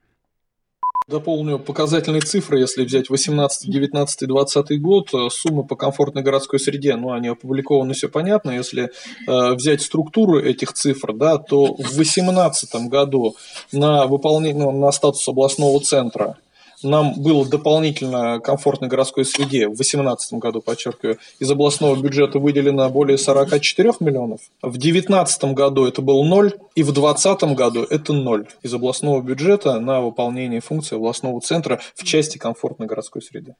[1.08, 6.96] Дополню показательные цифры, если взять 18, 19, 20 год, э, суммы по комфортной городской среде,
[6.96, 8.52] ну, они опубликованы, все понятно.
[8.52, 8.90] Если
[9.26, 13.36] э, взять структуру этих цифр, да, то в 2018 году
[13.72, 16.36] на выполнение, ну, на статус областного центра
[16.82, 23.18] нам было дополнительно комфортной городской среде в 2018 году, подчеркиваю, из областного бюджета выделено более
[23.18, 24.40] 44 миллионов.
[24.62, 29.80] В 2019 году это был ноль, и в 2020 году это ноль из областного бюджета
[29.80, 33.54] на выполнение функции областного центра в части комфортной городской среды.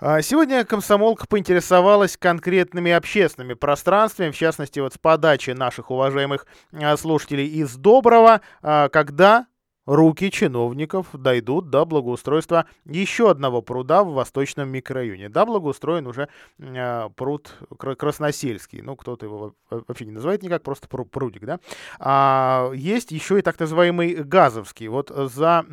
[0.00, 6.96] А сегодня комсомолка поинтересовалась конкретными общественными пространствами, в частности, вот с подачи наших уважаемых а,
[6.96, 9.46] слушателей из Доброго, а, когда
[9.88, 15.30] руки чиновников дойдут до благоустройства еще одного пруда в восточном микрорайоне.
[15.30, 16.28] Да, благоустроен уже
[16.58, 18.82] э, пруд Красносельский.
[18.82, 21.58] Ну, кто-то его вообще не называет никак, просто прудик, да.
[21.98, 24.88] А, есть еще и так называемый Газовский.
[24.88, 25.64] Вот за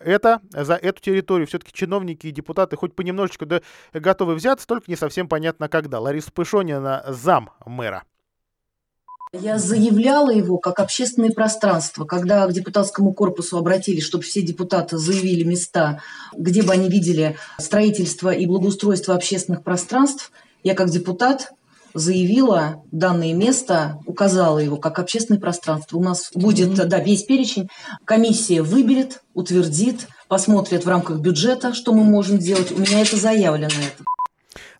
[0.00, 3.62] это, за эту территорию все-таки чиновники и депутаты хоть понемножечку да,
[3.92, 6.00] готовы взяться, только не совсем понятно когда.
[6.00, 8.02] Лариса Пышонина, зам мэра.
[9.32, 15.44] Я заявляла его как общественное пространство, когда к депутатскому корпусу обратились, чтобы все депутаты заявили
[15.44, 16.00] места,
[16.34, 20.32] где бы они видели строительство и благоустройство общественных пространств.
[20.62, 21.52] Я как депутат
[21.92, 25.98] заявила данное место, указала его как общественное пространство.
[25.98, 27.68] У нас будет да, весь перечень.
[28.06, 32.72] Комиссия выберет, утвердит, посмотрит в рамках бюджета, что мы можем сделать.
[32.72, 33.66] У меня это заявлено.
[33.66, 34.04] Это.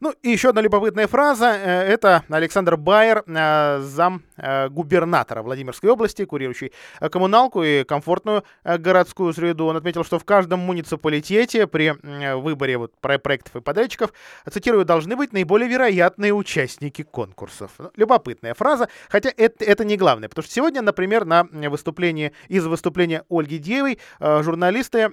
[0.01, 1.47] Ну и еще одна любопытная фраза.
[1.47, 6.73] Э, это Александр Байер, э, зам э, губернатора Владимирской области, курирующий
[7.11, 9.67] коммуналку и комфортную городскую среду.
[9.67, 11.95] Он отметил, что в каждом муниципалитете при
[12.35, 14.13] выборе вот проектов и подрядчиков,
[14.51, 17.73] цитирую, должны быть наиболее вероятные участники конкурсов.
[17.79, 22.67] Ну, любопытная фраза, хотя это, это не главное, потому что сегодня, например, на выступлении, из
[22.67, 25.11] выступления Ольги Девой журналисты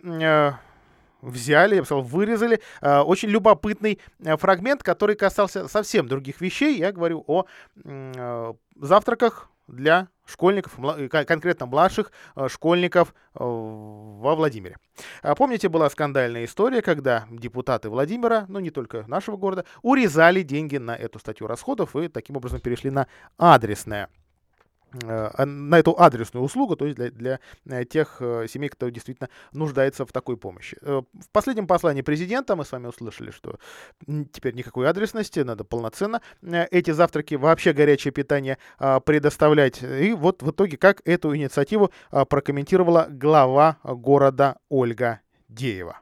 [1.21, 6.77] взяли, я бы сказал, вырезали э, очень любопытный э, фрагмент, который касался совсем других вещей.
[6.77, 7.45] Я говорю о
[7.83, 10.77] э, завтраках для школьников,
[11.09, 12.11] конкретно младших
[12.49, 14.77] школьников во Владимире.
[15.23, 20.77] А помните, была скандальная история, когда депутаты Владимира, ну не только нашего города, урезали деньги
[20.77, 23.07] на эту статью расходов и таким образом перешли на
[23.37, 24.09] адресное
[25.03, 30.05] на эту адресную услугу, то есть для, для э, тех э, семей, кто действительно нуждается
[30.05, 30.77] в такой помощи.
[30.81, 33.57] В последнем послании президента мы с вами услышали, что
[34.31, 36.21] теперь никакой адресности, надо полноценно
[36.71, 39.81] эти завтраки, вообще горячее питание а, предоставлять.
[39.83, 45.99] И вот в итоге, как эту инициативу а, прокомментировала глава города Ольга Деева.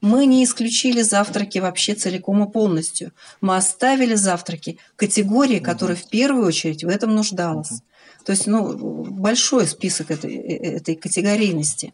[0.00, 3.12] Мы не исключили завтраки вообще целиком и полностью.
[3.40, 7.80] Мы оставили завтраки категории, которая в первую очередь в этом нуждалась.
[8.24, 11.92] То есть ну, большой список этой, этой категорийности.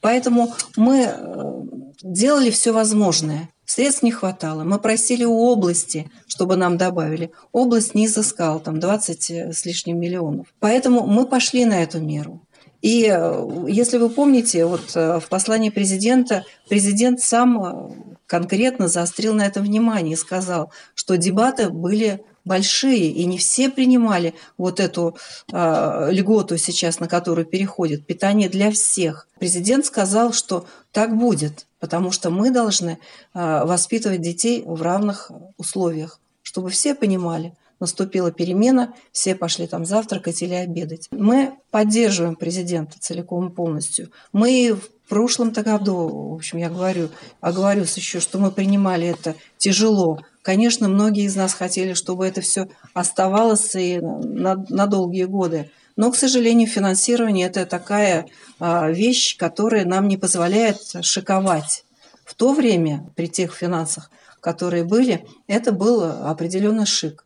[0.00, 1.62] Поэтому мы э,
[2.02, 3.48] делали все возможное.
[3.64, 4.64] Средств не хватало.
[4.64, 7.32] Мы просили у области, чтобы нам добавили.
[7.52, 10.46] Область не изыскала там 20 э, с лишним миллионов.
[10.60, 12.42] Поэтому мы пошли на эту меру.
[12.80, 17.92] И э, если вы помните, вот в послании президента, президент сам
[18.26, 24.34] конкретно заострил на этом внимание и сказал, что дебаты были большие, и не все принимали
[24.58, 25.16] вот эту
[25.52, 29.28] э, льготу сейчас, на которую переходит, питание для всех.
[29.38, 32.98] Президент сказал, что так будет, потому что мы должны
[33.34, 40.40] э, воспитывать детей в равных условиях, чтобы все понимали, наступила перемена, все пошли там завтракать
[40.42, 41.08] или обедать.
[41.10, 44.10] Мы поддерживаем президента целиком и полностью.
[44.32, 47.08] Мы в прошлом-то году, в общем, я говорю,
[47.40, 52.68] оговорюсь еще, что мы принимали это тяжело, Конечно, многие из нас хотели, чтобы это все
[52.94, 55.70] оставалось и на, на долгие годы.
[55.94, 58.26] Но, к сожалению, финансирование– это такая
[58.58, 61.84] а, вещь, которая нам не позволяет шиковать.
[62.24, 67.24] В то время, при тех финансах, которые были, это был определенный шик.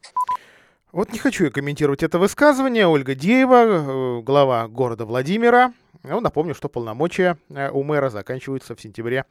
[0.93, 2.87] Вот не хочу я комментировать это высказывание.
[2.87, 5.73] Ольга Деева, э, глава города Владимира.
[6.03, 9.25] Ну, напомню, что полномочия э, у мэра заканчиваются в сентябре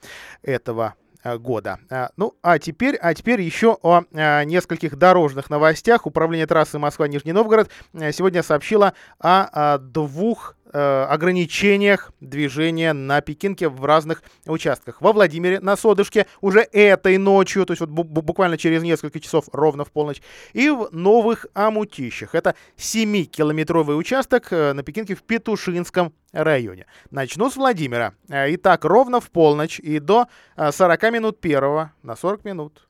[0.43, 0.95] этого
[1.25, 1.79] года.
[1.89, 6.05] А, Ну, а теперь, а теперь еще о а, нескольких дорожных новостях.
[6.05, 13.83] Управление трассы Москва-Нижний Новгород э, сегодня сообщило о, двух э, ограничениях движения на Пекинке в
[13.85, 15.01] разных участках.
[15.01, 19.19] Во Владимире на Содышке уже этой ночью, то есть вот бу- бу- буквально через несколько
[19.19, 20.21] часов, ровно в полночь,
[20.53, 22.35] и в Новых Амутищах.
[22.35, 26.85] Это 7-километровый участок э, на Пекинке в Петушинском районе.
[27.11, 28.13] Начну с Владимира.
[28.29, 32.87] Э, Итак, ровно в полночь и до э, 40 минут первого на 40 минут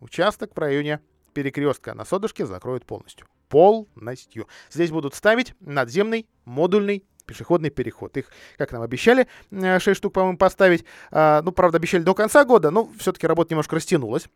[0.00, 1.00] участок в районе
[1.32, 3.26] перекрестка на Содышке закроют полностью.
[3.48, 4.48] Полностью.
[4.70, 8.16] Здесь будут ставить надземный модульный пешеходный переход.
[8.16, 8.26] Их,
[8.58, 10.84] как нам обещали, 6 штук, по-моему, поставить.
[11.10, 14.28] А, Ну, правда, обещали до конца года, но все-таки работа немножко растянулась.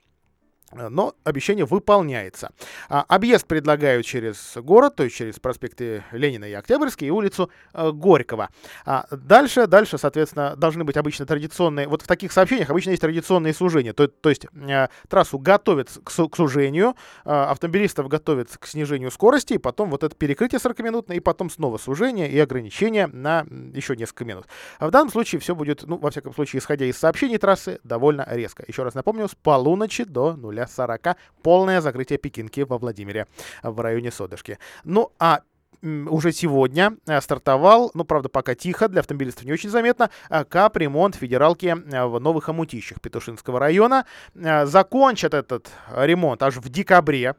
[0.72, 2.50] Э, Но обещание выполняется.
[2.88, 7.90] А, объезд предлагают через город, то есть через проспекты Ленина и Октябрьский и улицу э,
[7.90, 8.50] Горького.
[8.84, 13.54] А дальше, дальше, соответственно, должны быть обычно традиционные, вот в таких сообщениях обычно есть традиционные
[13.54, 13.92] сужения.
[13.92, 16.94] То, то есть э, трассу готовят к, к сужению,
[17.24, 22.30] автомобилистов готовят к снижению скорости, и потом вот это перекрытие 40-минутное, и потом снова сужение
[22.30, 24.46] и ограничение на еще несколько минут.
[24.78, 28.26] А в данном случае все будет, ну, во всяком случае, исходя из сообщений трассы, довольно
[28.30, 28.64] резко.
[28.66, 33.26] Еще раз напомню, с полуночи до 0.40 полное закрытие Пекинки во Владимире
[33.62, 34.58] в районе Содышки.
[34.84, 35.42] Ну, а
[35.82, 41.14] уже сегодня э, стартовал, ну, правда, пока тихо, для автомобилистов не очень заметно, э, капремонт
[41.14, 44.04] федералки э, в Новых Амутищах Петушинского района.
[44.34, 47.34] Э, Закончат этот ремонт аж в декабре,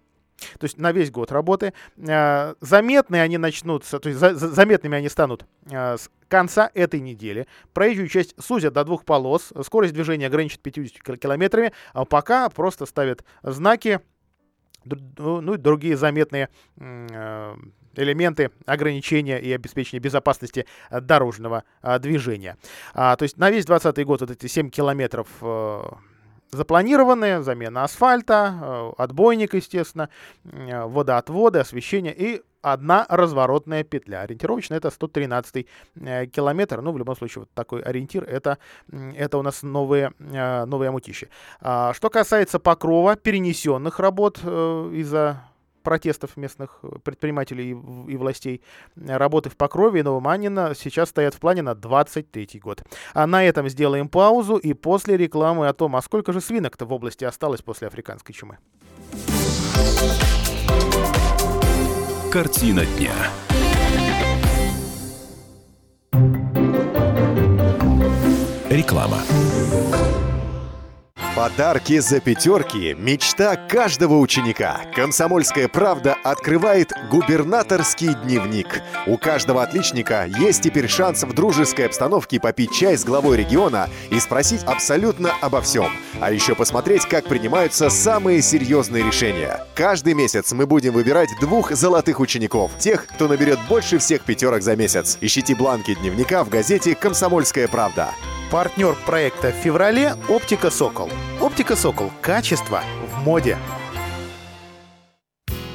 [0.60, 1.74] то есть на весь год работы.
[1.98, 7.00] Э, Заметные они начнутся, то есть за- за- заметными они станут э, с конца этой
[7.00, 7.48] недели.
[7.74, 12.86] Проезжую часть сузят до двух полос, скорость движения ограничит 50 кил- километрами, а пока просто
[12.86, 14.00] ставят знаки,
[15.18, 17.56] ну и другие заметные э,
[17.96, 22.58] элементы ограничения и обеспечения безопасности дорожного э, движения.
[22.94, 25.28] А, то есть на весь 2020 год вот эти 7 километров
[26.52, 30.10] запланированные, замена асфальта, э, отбойник, естественно,
[30.44, 34.22] э, водоотводы, освещение и одна разворотная петля.
[34.22, 36.82] Ориентировочно это 113 э, километр.
[36.82, 38.58] Ну, в любом случае, вот такой ориентир, это,
[38.92, 41.30] это у нас новые, новые амутищи.
[41.62, 45.49] А, что касается покрова, перенесенных работ из-за
[45.90, 48.62] протестов местных э, предпринимателей и, властей,
[48.96, 52.84] э, работы в Покрове и Новоманина сейчас стоят в плане на 23 год.
[53.16, 56.94] А на этом сделаем паузу и после рекламы о том, а сколько же свинок-то в
[56.94, 58.60] области осталось после африканской чумы.
[62.32, 63.16] Картина дня.
[68.70, 69.24] Реклама.
[71.40, 74.82] Подарки за пятерки– мечта каждого ученика.
[74.94, 78.82] Комсомольская правда открывает губернаторский дневник.
[79.08, 84.20] У каждого отличника есть теперь шанс в дружеской обстановке попить чай с главой региона и
[84.20, 85.90] спросить абсолютно обо всем.
[86.20, 89.66] А еще посмотреть, как принимаются самые серьезные решения.
[89.76, 92.74] Каждый месяц мы будем выбирать двух золотых учеников.
[92.80, 95.18] Тех, кто наберет больше всех пятерок за месяц.
[95.22, 98.10] Ищите бланки дневника в газете «Комсомольская правда».
[98.52, 101.12] Партнер проекта в феврале– Оптика Сокол.
[101.40, 102.12] Оптика Сокол.
[102.20, 102.82] Качество
[103.14, 103.60] в моде.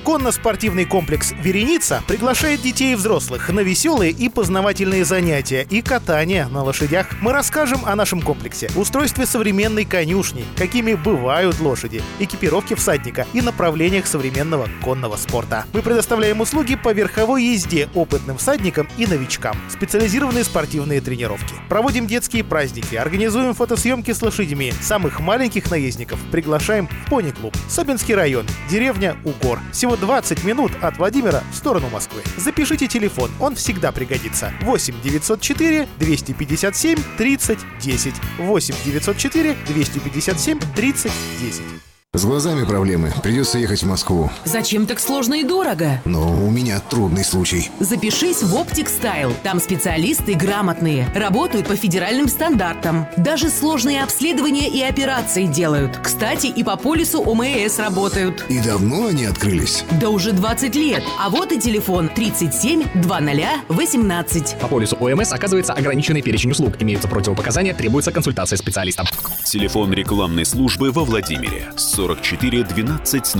[0.05, 6.63] Конно-спортивный комплекс «Вереница» приглашает детей и взрослых на веселые и познавательные занятия и катание на
[6.63, 7.07] лошадях.
[7.23, 14.07] Мы расскажем о нашем комплексе, устройстве современной конюшни, какими бывают лошади, экипировке всадника и направлениях
[14.07, 15.65] современного конного спорта.
[15.73, 21.55] Мы предоставляем услуги по верховой езде опытным всадникам и новичкам, специализированные спортивные тренировки.
[21.71, 24.75] Проводим детские праздники, организуем фотосъемки с лошадьми.
[24.83, 27.57] Самых маленьких наездников приглашаем в пони-клуб.
[27.71, 29.61] Собинский район, деревня Угор.
[29.73, 32.23] Всего 20 минут от Владимира в сторону Москвы.
[32.37, 34.53] Запишите телефон, он всегда пригодится.
[34.63, 38.15] 8 904 257 30 10.
[38.39, 41.94] 8 904 257 30 10.
[42.15, 43.13] С глазами проблемы.
[43.25, 44.31] Придется ехать в Москву.
[44.45, 46.01] Зачем так сложно и дорого?
[46.05, 47.73] Но у меня трудный случай.
[47.81, 49.35] Запишись в Оптик Стайл.
[49.43, 53.09] Там специалисты грамотные, работают по федеральным стандартам.
[53.17, 55.99] Даже сложные обследования и операции делают.
[56.05, 58.45] Кстати, и по полису ОМС работают.
[58.49, 59.85] И давно они открылись?
[60.01, 61.03] Да уже 20 лет.
[61.19, 64.59] А вот и телефон 37 20 18.
[64.61, 66.77] По полису ОМС оказывается ограниченный перечень услуг.
[66.79, 69.03] Имеются противопоказания, требуется консультация специалиста.
[69.43, 71.73] Телефон рекламной службы во Владимире
[72.05, 73.39] 44 1200.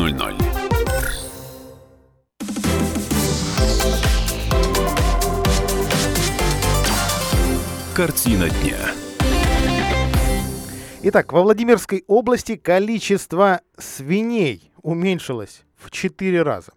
[7.95, 8.79] Картина дня.
[11.03, 16.73] Итак, во Владимирской области количество свиней уменьшилось в 4 раза.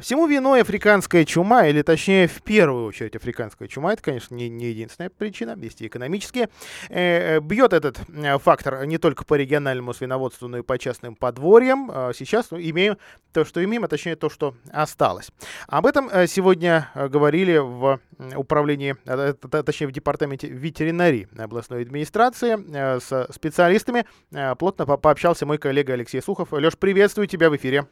[0.00, 4.66] Всему виной африканская чума, или точнее в первую очередь африканская чума, это, конечно, не, не
[4.66, 6.48] единственная причина, есть и экономические.
[6.88, 11.90] Э, бьет этот э, фактор не только по региональному свиноводству, но и по частным подворьям.
[11.90, 12.96] Э, сейчас ну, имеем
[13.32, 15.30] то, что имеем, а точнее то, что осталось.
[15.66, 18.00] Об этом э, сегодня э, говорили в
[18.36, 24.06] управлении, э, точнее в департаменте ветеринарии областной администрации э, с специалистами.
[24.32, 26.52] Э, плотно по пообщался мой коллега Алексей Сухов.
[26.52, 27.86] Леш, приветствую тебя в эфире.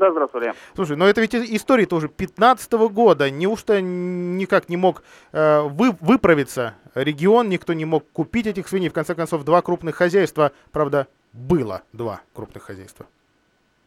[0.00, 0.54] Да, здравствуйте.
[0.74, 3.30] Слушай, но это ведь история тоже 15 года.
[3.30, 8.88] Неужто никак не мог э, вы, выправиться регион, никто не мог купить этих свиней?
[8.88, 13.04] В конце концов, два крупных хозяйства, правда, было два крупных хозяйства.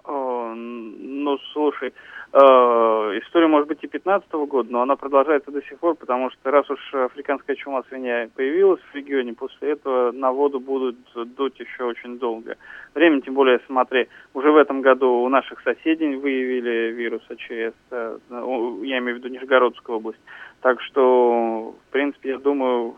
[0.03, 1.91] О, ну, слушай,
[2.35, 6.67] история может быть и 15 года, но она продолжается до сих пор, потому что раз
[6.67, 12.17] уж африканская чума свинья появилась в регионе, после этого на воду будут дуть еще очень
[12.17, 12.57] долго.
[12.95, 18.17] Время, тем более, смотри, уже в этом году у наших соседей выявили вирус АЧС, э,
[18.29, 20.21] я имею в виду Нижегородскую область.
[20.61, 22.95] Так что, в принципе, я думаю,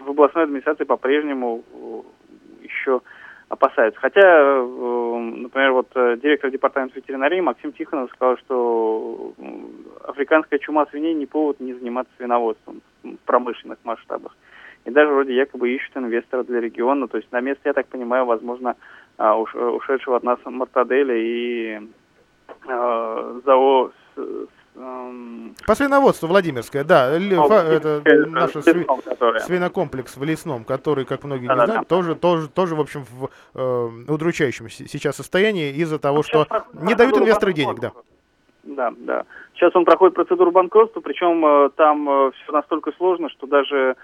[0.00, 1.64] в областной администрации по-прежнему
[2.60, 3.00] еще
[3.48, 4.00] опасаются.
[4.00, 9.32] Хотя, э, например, вот э, директор департамента ветеринарии Максим Тихонов сказал, что
[10.06, 14.36] африканская чума свиней не повод не заниматься свиноводством в промышленных масштабах.
[14.84, 17.08] И даже вроде якобы ищут инвестора для региона.
[17.08, 18.76] То есть на месте, я так понимаю, возможно,
[19.16, 21.80] а, ушедшего от нас Мартаделя и
[22.68, 24.48] э, ЗАО эм...
[24.74, 28.84] По свиноводству Владимирская, да, ну, это наш сви...
[29.46, 31.96] свинокомплекс в Лесном, который, как многие да, не да, знают, да.
[31.96, 37.16] тоже, тоже, тоже, в общем, в э, удручающем сейчас состоянии из-за того, что не дают
[37.16, 37.92] инвесторы денег, да.
[38.64, 39.24] Да, да.
[39.54, 43.94] Сейчас он проходит процедуру банкротства, причем э, там э, все настолько сложно, что даже, э,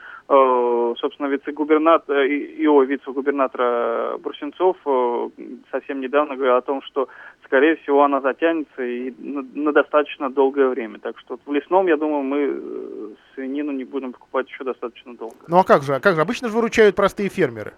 [1.00, 5.28] собственно, вице-губернатор, э, ИО вице-губернатора Брусенцов э,
[5.72, 7.08] совсем недавно говорил о том, что,
[7.44, 11.00] скорее всего, она затянется и на, на достаточно долгое время.
[11.00, 15.36] Так что в лесном, я думаю, мы э, свинину не будем покупать еще достаточно долго.
[15.48, 15.94] Ну а как же?
[15.94, 16.20] А как же?
[16.20, 17.72] Обычно же выручают простые фермеры.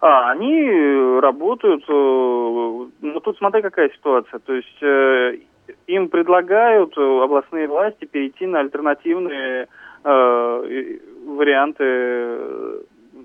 [0.00, 4.82] А, они работают, ну тут смотри какая ситуация, то есть
[5.86, 9.68] им предлагают э, областные власти перейти на альтернативные
[10.04, 12.80] э, варианты э,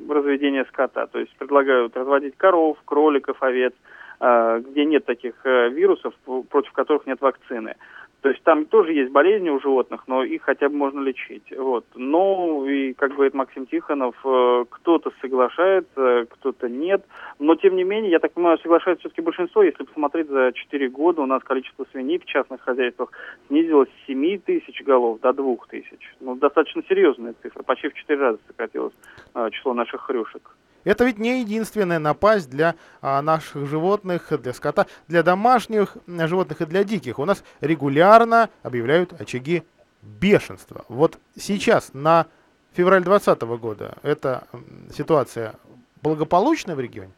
[0.09, 1.07] разведения скота.
[1.07, 3.73] То есть предлагают разводить коров, кроликов, овец,
[4.19, 6.13] э, где нет таких э, вирусов,
[6.49, 7.75] против которых нет вакцины.
[8.21, 11.53] То есть там тоже есть болезни у животных, но их хотя бы можно лечить.
[11.55, 11.85] Вот.
[11.95, 17.05] Но, и, как говорит Максим Тихонов, э, кто-то соглашается, кто-то нет.
[17.37, 19.61] Но, тем не менее, я так понимаю, соглашается все-таки большинство.
[19.61, 23.11] Если посмотреть за 4 года, у нас количество свиней в частных хозяйствах
[23.47, 26.15] снизилось с 7 тысяч голов до 2 тысяч.
[26.19, 27.61] Ну, достаточно серьезная цифра.
[27.61, 28.93] Почти в 4 раза сократилось
[29.35, 30.41] э, число наших хрюшек.
[30.87, 36.65] Это ведь не единственная напасть для а, наших животных, для скота, для домашних животных и
[36.65, 37.19] для диких.
[37.19, 39.63] У нас регулярно объявляют очаги
[40.01, 40.85] бешенства.
[40.87, 42.27] Вот сейчас, на
[42.71, 44.47] февраль 2020 года, эта
[44.95, 45.55] ситуация
[46.01, 47.11] благополучна в регионе?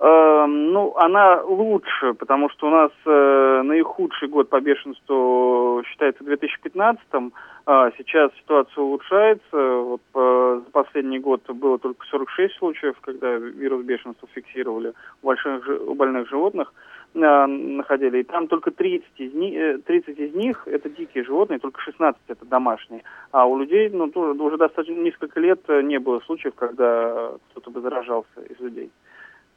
[0.00, 7.02] Э, ну, она лучше, потому что у нас э, наихудший год по бешенству считается 2015
[7.12, 7.32] -м.
[7.66, 9.42] А сейчас ситуация улучшается.
[9.52, 15.68] Вот по, за последний год было только 46 случаев, когда вирус бешенства фиксировали у, больших,
[15.86, 16.72] у больных животных
[17.14, 18.20] э, находили.
[18.20, 22.46] И там только 30 из, них, 30 из них это дикие животные, только 16 это
[22.46, 23.02] домашние.
[23.32, 27.80] А у людей ну, тоже, уже достаточно несколько лет не было случаев, когда кто-то бы
[27.80, 28.90] заражался из людей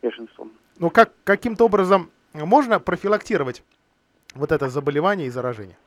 [0.01, 0.51] бешенством.
[0.79, 3.63] Ну, как, каким-то образом можно профилактировать
[4.35, 5.77] вот это заболевание и заражение?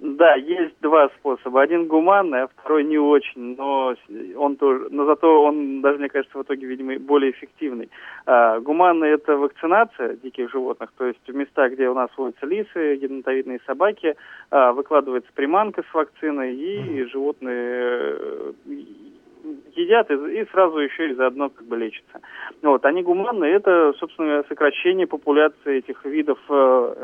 [0.00, 1.62] Да, есть два способа.
[1.62, 3.94] Один гуманный, а второй не очень, но
[4.36, 7.88] он тоже, но зато он даже, мне кажется, в итоге, видимо, более эффективный.
[8.26, 12.96] А, гуманный это вакцинация диких животных, то есть в местах, где у нас водятся лисы,
[12.96, 14.16] генотовидные собаки,
[14.50, 17.10] а, выкладывается приманка с вакциной, и mm-hmm.
[17.10, 18.18] животные
[19.74, 22.20] едят и, и сразу еще и заодно как бы лечатся.
[22.62, 26.94] Вот, они гуманные, это, собственно, сокращение популяции этих видов э,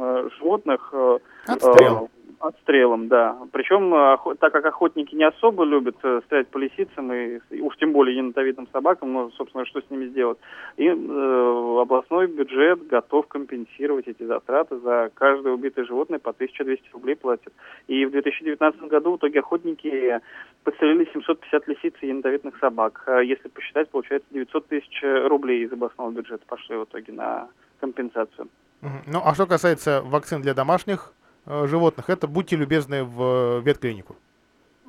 [0.00, 0.90] э, животных.
[0.92, 2.09] Э, Отстрел.
[2.70, 3.36] Э, Отстрелом, да.
[3.52, 8.16] Причем, так как охотники не особо любят э, стрелять по лисицам, и, уж тем более
[8.16, 10.38] енотовидным собакам, ну, собственно, что с ними сделать,
[10.76, 17.16] и э, областной бюджет готов компенсировать эти затраты за каждое убитое животное по 1200 рублей
[17.16, 17.52] платят.
[17.88, 20.20] И в 2019 году в итоге охотники
[20.62, 23.02] подстрелили 750 лисиц и енотовидных собак.
[23.06, 27.48] А если посчитать, получается 900 тысяч рублей из областного бюджета пошли в итоге на
[27.80, 28.48] компенсацию.
[29.06, 34.16] Ну, а что касается вакцин для домашних Э, животных, это будьте любезны в э, ветклинику.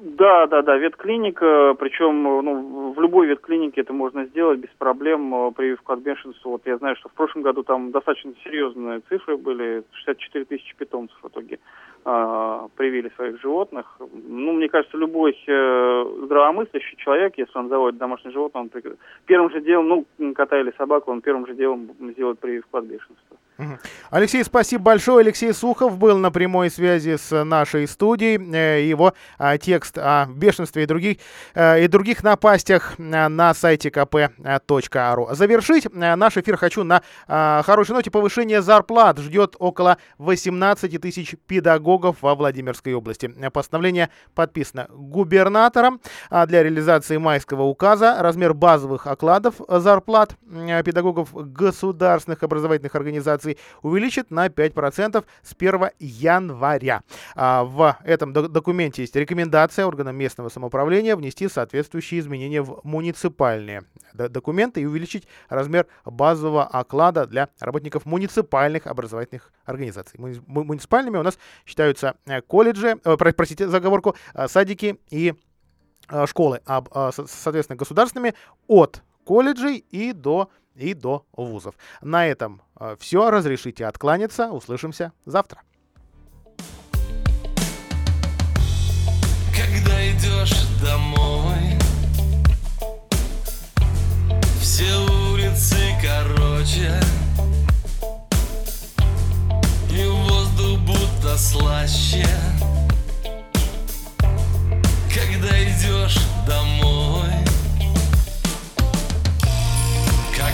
[0.04, 5.52] Да, да, да, ветклиника, причем ну, в любой ветклинике это можно сделать без проблем, э,
[5.52, 6.50] прививку от бешенства.
[6.50, 11.16] Вот я знаю, что в прошлом году там достаточно серьезные цифры были, 64 тысячи питомцев
[11.22, 11.60] в итоге
[12.04, 13.96] э, привили своих животных.
[14.00, 18.72] Ну, мне кажется, любой э, здравомыслящий человек, если он заводит домашнее животное, он
[19.28, 23.38] первым же делом, ну, кота или собаку, он первым же делом сделает прививку от бешенства.
[24.10, 25.24] Алексей, спасибо большое.
[25.24, 28.38] Алексей Сухов был на прямой связи с нашей студией.
[28.54, 31.18] Э, Его а, текст о бешенстве и других,
[31.54, 35.36] э, и других напастях э, на сайте kp.ru.
[35.36, 38.12] Завершить наш эфир хочу на а, хорошей ноте.
[38.12, 43.28] Повышение зарплат ждет около 18 тысяч педагогов во Владимирской области.
[43.54, 46.02] Постановление подписано губернатором.
[46.30, 50.36] А Для реализации майского указа размер базовых окладов зарплат
[50.84, 53.51] педагогов государственных образовательных организаций
[53.82, 57.02] увеличит на 5% с 1 января.
[57.36, 63.84] А В этом до- документе есть рекомендация органам местного самоуправления внести соответствующие изменения в муниципальные
[64.14, 70.20] документы и увеличить размер базового оклада для работников муниципальных образовательных организаций.
[70.20, 75.00] Муни- му- Муниципальными у нас считаются э, колледжи, э, про- простите за оговорку, э, садики
[75.10, 75.34] и
[76.26, 78.34] школы, а, со- соответственно, государственными
[78.68, 81.76] от колледжей и до, и до вузов.
[82.02, 82.62] На этом
[83.00, 83.30] все.
[83.30, 84.52] Разрешите откланяться.
[84.52, 85.62] Услышимся завтра.
[89.56, 91.78] Когда идешь домой
[94.60, 94.92] Все
[95.32, 97.00] улицы короче
[99.90, 102.26] И воздух будто слаще
[105.14, 106.18] Когда идешь
[106.48, 107.11] домой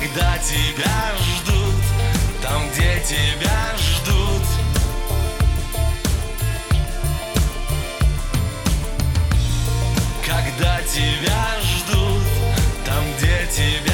[0.08, 1.76] Когда тебя ждут
[2.42, 4.44] Там, где тебя ждут.
[10.26, 12.24] Когда тебя ждут,
[12.86, 13.87] там, где тебя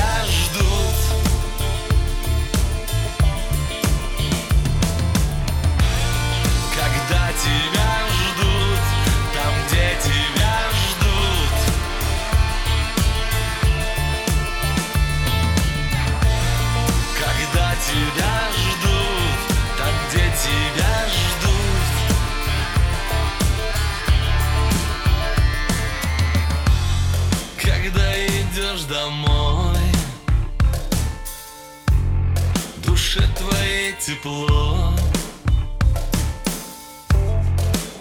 [34.06, 34.94] тепло.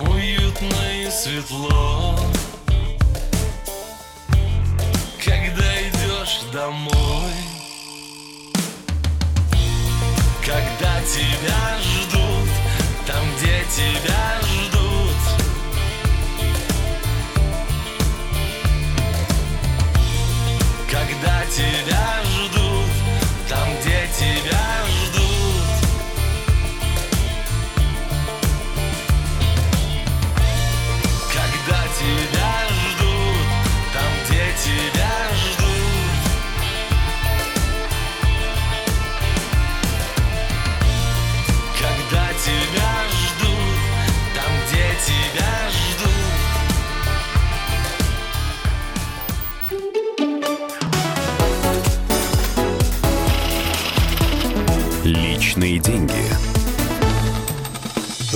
[0.00, 2.18] Уютно и светло.
[5.24, 7.32] Когда идешь домой
[10.44, 12.48] Когда тебя ждут
[13.07, 15.16] Там, где тебя ждут.
[20.90, 22.01] Когда тебя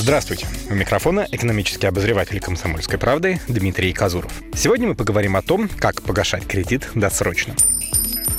[0.07, 0.47] Здравствуйте.
[0.71, 4.31] У микрофона экономический обозреватель «Комсомольской правды» Дмитрий Казуров.
[4.55, 7.57] Сегодня мы поговорим о том, как погашать кредит досрочно.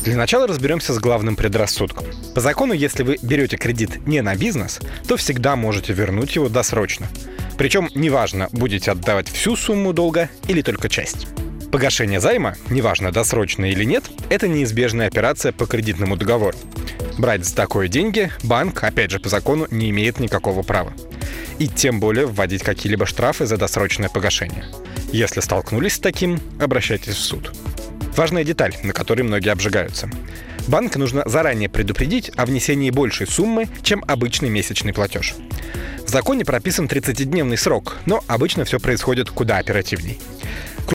[0.06, 2.06] Для начала разберемся с главным предрассудком.
[2.34, 7.10] По закону, если вы берете кредит не на бизнес, то всегда можете вернуть его досрочно.
[7.58, 11.28] Причем неважно, будете отдавать всю сумму долга или только часть.
[11.72, 16.58] Погашение займа, неважно досрочно или нет, это неизбежная операция по кредитному договору.
[17.18, 20.94] Брать за такое деньги банк, опять же по закону, не имеет никакого права.
[21.60, 24.66] И тем более вводить какие-либо штрафы за досрочное погашение.
[25.12, 27.54] Если столкнулись с таким, обращайтесь в суд.
[28.16, 30.10] Важная деталь, на которой многие обжигаются.
[30.68, 35.34] Банку нужно заранее предупредить о внесении большей суммы, чем обычный месячный платеж.
[36.06, 40.20] В законе прописан 30-дневный срок, но обычно все происходит куда оперативней.